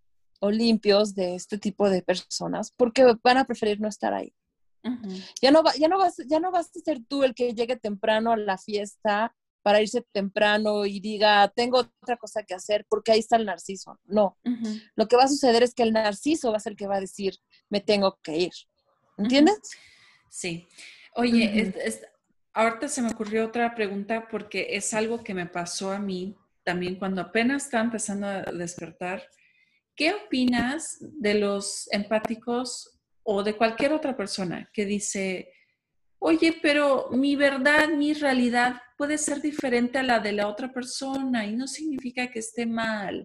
[0.44, 4.34] limpios de este tipo de personas porque van a preferir no estar ahí.
[5.40, 8.32] ya, no ya, no vas, ya no vas a ser tú el que llegue temprano
[8.32, 13.20] a la fiesta para irse temprano y diga, tengo otra cosa que hacer porque ahí
[13.20, 14.00] está el narciso.
[14.06, 14.38] No,
[14.96, 16.98] lo que va a suceder es que el narciso va a ser el que va
[16.98, 17.36] a decir,
[17.70, 18.52] me tengo que ir.
[19.18, 19.60] ¿Entiendes?
[20.30, 20.68] Sí.
[21.16, 21.74] Oye,
[22.54, 26.96] ahorita se me ocurrió otra pregunta porque es algo que me pasó a mí también
[26.96, 29.24] cuando apenas estaba empezando a despertar.
[29.96, 35.52] ¿Qué opinas de los empáticos o de cualquier otra persona que dice,
[36.24, 41.48] oye, pero mi verdad, mi realidad puede ser diferente a la de la otra persona
[41.48, 43.24] y no significa que esté mal.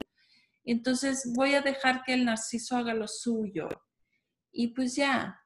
[0.65, 3.69] Entonces voy a dejar que el narciso haga lo suyo.
[4.51, 5.39] Y pues ya.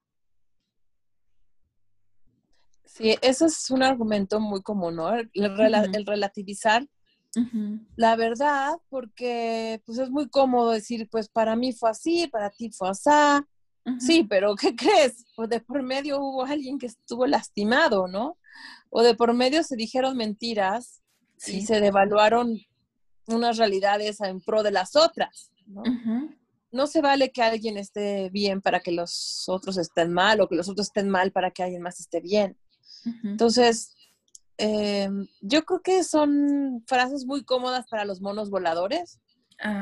[2.84, 5.12] Sí, eso es un argumento muy común, ¿no?
[5.12, 6.86] El, relativizar
[7.96, 12.70] la verdad, porque pues es muy cómodo decir, pues para mí fue así, para ti
[12.70, 13.10] fue así.
[13.98, 15.24] Sí, pero ¿qué crees?
[15.34, 18.36] Pues de por medio hubo alguien que estuvo lastimado, ¿no?
[18.90, 21.02] O de por medio se dijeron mentiras
[21.46, 22.58] y se devaluaron
[23.26, 25.82] unas realidades en pro de las otras, ¿no?
[26.72, 30.56] No se vale que alguien esté bien para que los otros estén mal o que
[30.56, 32.56] los otros estén mal para que alguien más esté bien.
[33.24, 33.96] Entonces,
[34.58, 39.20] em, yo creo que son frases muy cómodas para los monos voladores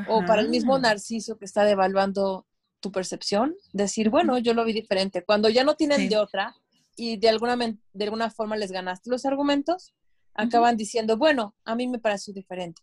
[0.08, 2.46] o para el mismo narciso que está devaluando
[2.80, 5.24] tu percepción, decir, bueno, yo lo vi diferente.
[5.24, 6.54] Cuando ya no tienen de otra
[6.96, 9.94] y de alguna, de alguna forma les ganaste los argumentos,
[10.34, 12.82] acaban diciendo, bueno, a mí me pareció diferente.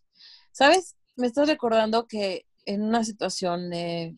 [0.52, 0.96] ¿Sabes?
[1.16, 4.16] Me estás recordando que en una situación eh,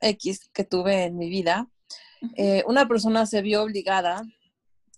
[0.00, 1.68] X que tuve en mi vida,
[2.36, 4.22] eh, una persona se vio obligada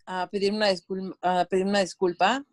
[0.07, 2.45] a pedir una disculpa, a, pedir una disculpa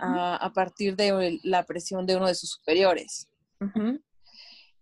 [0.00, 3.28] a, partir de la presión de uno de sus superiores.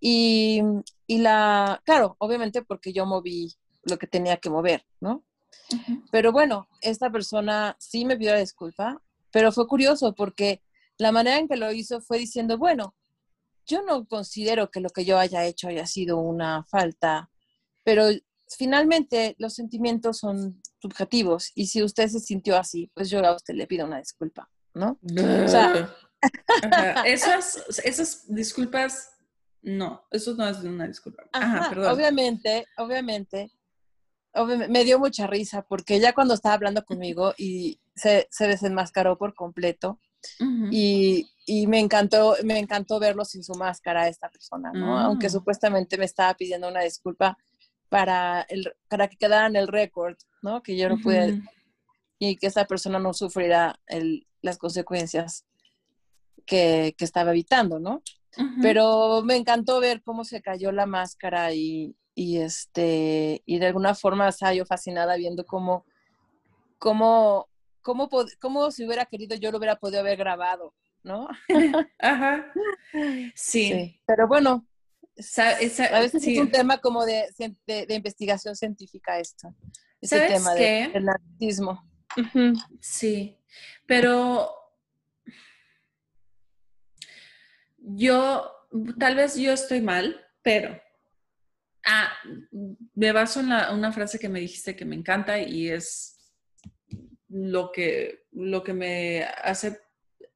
[0.01, 0.63] Y,
[1.07, 5.25] y la, claro, obviamente porque yo moví lo que tenía que mover, ¿no?
[6.11, 10.63] Pero bueno, esta persona sí me pidió la disculpa, pero fue curioso porque
[10.97, 12.95] la manera en que lo hizo fue diciendo, bueno,
[13.67, 17.31] yo no considero que lo que yo haya hecho haya sido una falta,
[17.85, 18.07] pero
[18.49, 23.55] finalmente los sentimientos son subjetivos y si usted se sintió así, pues yo a usted
[23.55, 24.99] le pido una disculpa, ¿no?
[25.03, 25.95] O sea,
[27.05, 29.18] esas, esas disculpas
[29.69, 31.25] no, eso no es una disculpa.
[31.33, 31.95] Ajá, perdón.
[31.95, 33.53] Obviamente, obviamente,
[34.69, 40.01] me dio mucha risa porque ya cuando estaba hablando conmigo y se, desenmascaró por completo
[40.71, 41.27] y,
[41.67, 44.99] me encantó, me encantó verlo sin su máscara esta persona, ¿no?
[44.99, 45.33] Aunque mm.
[45.33, 47.37] supuestamente me estaba pidiendo una disculpa
[47.91, 50.63] para, el, para que quedara en el récord, ¿no?
[50.63, 51.43] Que yo no pude
[52.19, 53.79] y que esa persona no sufriera
[54.41, 55.45] las consecuencias
[56.47, 58.03] que, que estaba evitando, ¿no?
[58.63, 64.29] Pero me encantó ver cómo se cayó la máscara y, este, y de alguna forma
[64.29, 65.85] estaba yo fascinada viendo cómo,
[66.79, 67.49] cómo,
[67.83, 68.09] cómo,
[68.41, 71.29] cómo si hubiera querido yo lo hubiera podido haber grabado, ¿no?
[71.99, 72.53] Ajá.
[73.35, 74.01] Sí.
[74.07, 74.67] Pero bueno,
[75.37, 77.29] a veces es un tema como de,
[77.67, 79.55] de, investigación científica esto.
[80.01, 81.85] Ese tema del narcisismo.
[82.81, 83.37] Sí,
[83.87, 84.51] pero
[87.89, 88.51] yo,
[88.99, 90.81] tal vez yo estoy mal, pero
[91.87, 92.13] ah,
[92.95, 96.19] me baso en una frase que me dijiste que me encanta y es
[97.29, 99.81] lo que, lo que me hace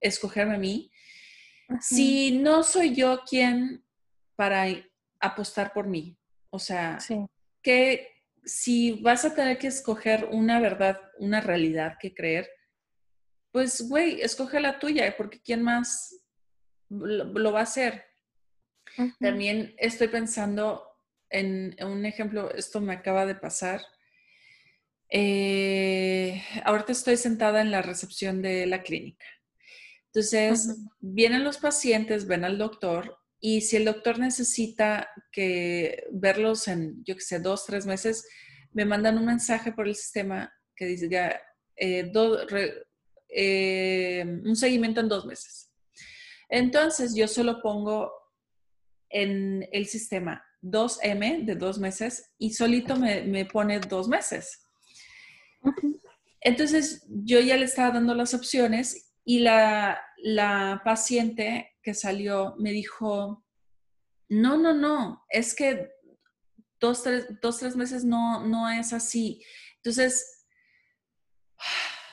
[0.00, 0.90] escogerme a mí.
[1.80, 3.84] Si no soy yo quien
[4.36, 4.66] para
[5.20, 6.18] apostar por mí,
[6.50, 6.98] o sea,
[7.62, 8.08] que
[8.44, 12.50] si vas a tener que escoger una verdad, una realidad que creer,
[13.52, 16.21] pues, güey, escoge la tuya, porque ¿quién más
[16.92, 18.04] lo, va a hacer.
[19.20, 20.86] También estoy pensando
[21.30, 23.80] en, un ejemplo, esto me acaba de pasar.
[25.08, 29.24] Eh, ahorita estoy sentada en la recepción de la clínica.
[30.06, 37.02] Entonces, vienen los pacientes, ven al doctor y si el doctor necesita que verlos en,
[37.04, 38.26] yo qué sé, dos, tres meses,
[38.72, 41.40] me mandan un mensaje por el sistema que dice ya,
[41.76, 42.12] eh,
[43.28, 45.71] eh, un seguimiento en dos meses.
[46.52, 48.12] Entonces, yo solo pongo
[49.08, 54.62] en el sistema 2M de dos meses y solito me, pone dos meses.
[56.42, 59.98] Entonces, yo ya le estaba dando las opciones y la,
[60.84, 63.46] paciente que salió me dijo,
[64.28, 65.88] no, no, no, es que
[66.78, 69.42] dos, tres, dos, tres meses no, no es así.
[69.76, 70.44] Entonces,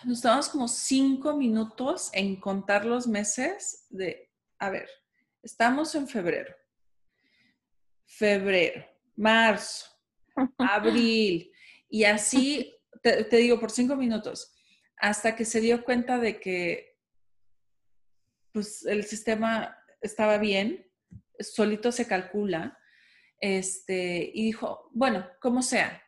[0.06, 4.29] nos tomamos como cinco minutos en contar los meses de,
[4.60, 4.90] a ver,
[5.42, 6.56] estamos en febrero,
[8.06, 8.86] febrero,
[9.16, 9.88] marzo,
[10.58, 11.52] abril,
[11.90, 14.54] y así, te, te digo, por cinco minutos,
[14.98, 16.98] hasta que se dio cuenta de que
[18.52, 20.86] pues el sistema estaba bien,
[21.40, 22.78] solito se calcula,
[23.40, 26.04] este, y dijo, bueno, como sea.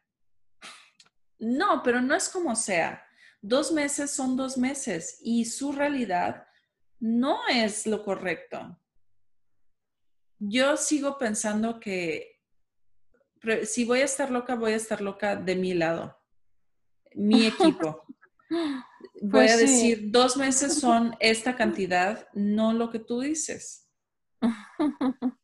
[1.40, 3.04] No, pero no es como sea.
[3.42, 6.46] Dos meses son dos meses y su realidad
[7.02, 8.78] no es lo correcto.
[10.40, 12.40] Yo sigo pensando que
[13.66, 16.18] si voy a estar loca, voy a estar loca de mi lado,
[17.16, 18.04] mi equipo.
[19.22, 23.90] voy a pues decir, dos meses son esta cantidad, no lo que tú dices.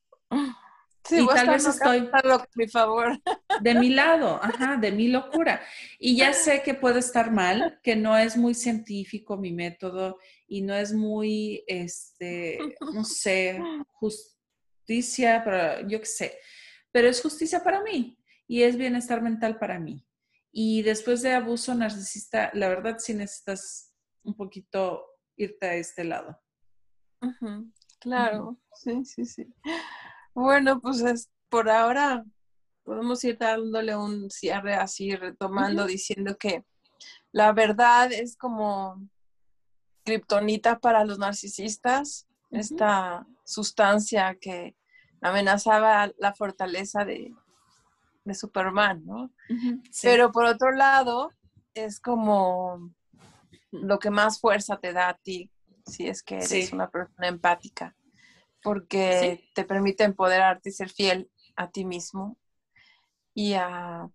[1.03, 2.09] Sí, y tal vez estoy
[2.55, 3.17] mi favor.
[3.61, 5.61] de mi lado, ajá, de mi locura.
[5.99, 10.17] Y ya sé que puede estar mal, que no es muy científico mi método
[10.47, 12.59] y no es muy, este,
[12.93, 13.61] no sé,
[13.93, 16.39] justicia para, yo qué sé,
[16.91, 18.17] pero es justicia para mí
[18.47, 20.05] y es bienestar mental para mí.
[20.51, 23.93] Y después de abuso narcisista, la verdad sí necesitas
[24.23, 26.39] un poquito irte a este lado.
[27.99, 29.53] Claro, sí, sí, sí.
[30.33, 32.25] Bueno, pues es, por ahora
[32.83, 36.65] podemos ir dándole un cierre así, retomando, diciendo que
[37.31, 39.07] la verdad es como
[40.07, 44.73] kriptonita para los narcisistas, esta sustancia que
[45.19, 47.33] amenazaba la fortaleza de,
[48.23, 49.33] de Superman, ¿no?
[50.01, 51.29] Pero por otro lado,
[51.73, 52.93] es como
[53.71, 55.51] lo que más fuerza te da a ti,
[55.85, 57.93] si es que eres una persona empática,
[58.63, 62.37] porque te permite empoderarte y ser fiel a ti mismo
[63.33, 64.07] y a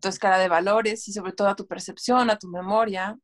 [0.00, 3.16] tu escala de valores y sobre todo a tu percepción, a tu memoria,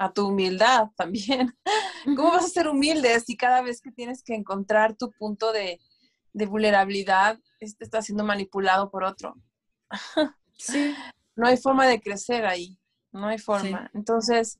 [0.00, 1.54] a tu humildad también.
[2.16, 5.78] ¿Cómo vas a ser humilde si cada vez que tienes que encontrar tu punto de,
[6.32, 9.36] de vulnerabilidad, este está siendo manipulado por otro.
[10.56, 10.94] Sí.
[11.36, 12.78] No hay forma de crecer ahí,
[13.12, 13.90] no hay forma.
[13.94, 14.58] Entonces,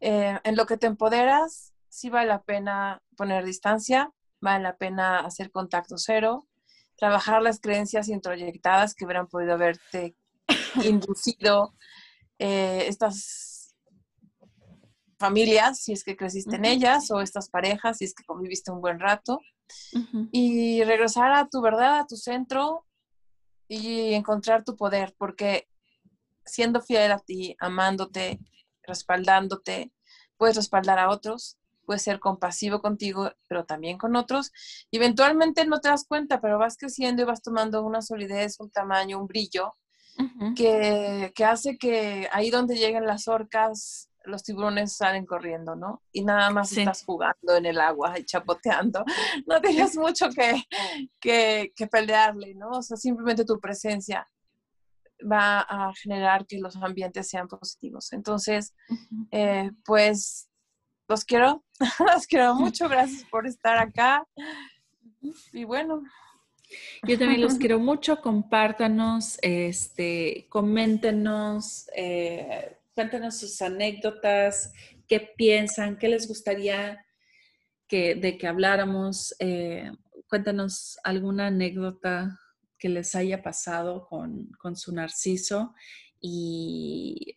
[0.00, 4.10] eh, en lo que te empoderas, sí vale la pena poner distancia,
[4.40, 6.48] vale la pena hacer contacto cero,
[6.96, 10.16] trabajar las creencias introyectadas que hubieran podido haberte
[10.82, 11.74] inducido
[12.40, 13.57] eh, estas
[15.18, 18.80] familias, si es que creciste en ellas, o estas parejas, si es que conviviste un
[18.80, 19.40] buen rato.
[20.32, 22.86] Y regresar a tu verdad, a tu centro
[23.68, 25.68] y encontrar tu poder, porque
[26.46, 28.38] siendo fiel a ti, amándote,
[28.82, 29.92] respaldándote,
[30.38, 34.52] puedes respaldar a otros, puedes ser compasivo contigo, pero también con otros.
[34.90, 38.70] Y eventualmente no te das cuenta, pero vas creciendo y vas tomando una solidez, un
[38.70, 39.74] tamaño, un brillo,
[40.56, 46.02] que, que, hace que ahí donde lleguen las orcas los tiburones salen corriendo, ¿no?
[46.12, 49.04] Y nada más estás jugando en el agua y chapoteando.
[49.46, 50.62] No tienes mucho que,
[51.20, 52.70] que, pelearle, ¿no?
[52.70, 54.26] O sea, simplemente tu presencia
[55.20, 58.12] va a generar que los ambientes sean positivos.
[58.12, 58.74] Entonces,
[59.30, 60.48] eh, pues
[61.08, 61.64] los quiero,
[62.14, 62.88] los quiero mucho.
[62.88, 64.26] Gracias por estar acá.
[65.52, 66.02] Y bueno.
[67.02, 68.20] Yo también los quiero mucho.
[68.20, 71.88] Compártanos, este, coméntenos.
[71.96, 74.72] Eh, Cuéntenos sus anécdotas,
[75.06, 77.06] qué piensan, qué les gustaría
[77.86, 79.36] que, de que habláramos.
[79.38, 79.88] Eh,
[80.28, 82.36] cuéntanos alguna anécdota
[82.76, 85.76] que les haya pasado con, su narciso
[86.20, 87.36] y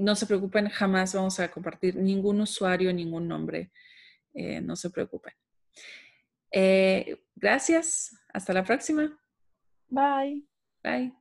[0.00, 3.72] no se preocupen, jamás vamos a compartir ningún usuario, ningún nombre.
[4.34, 5.32] Eh, no se preocupen.
[6.50, 8.14] Eh, gracias.
[8.34, 9.18] Hasta la próxima.
[9.88, 10.44] Bye.
[10.84, 11.14] Bye.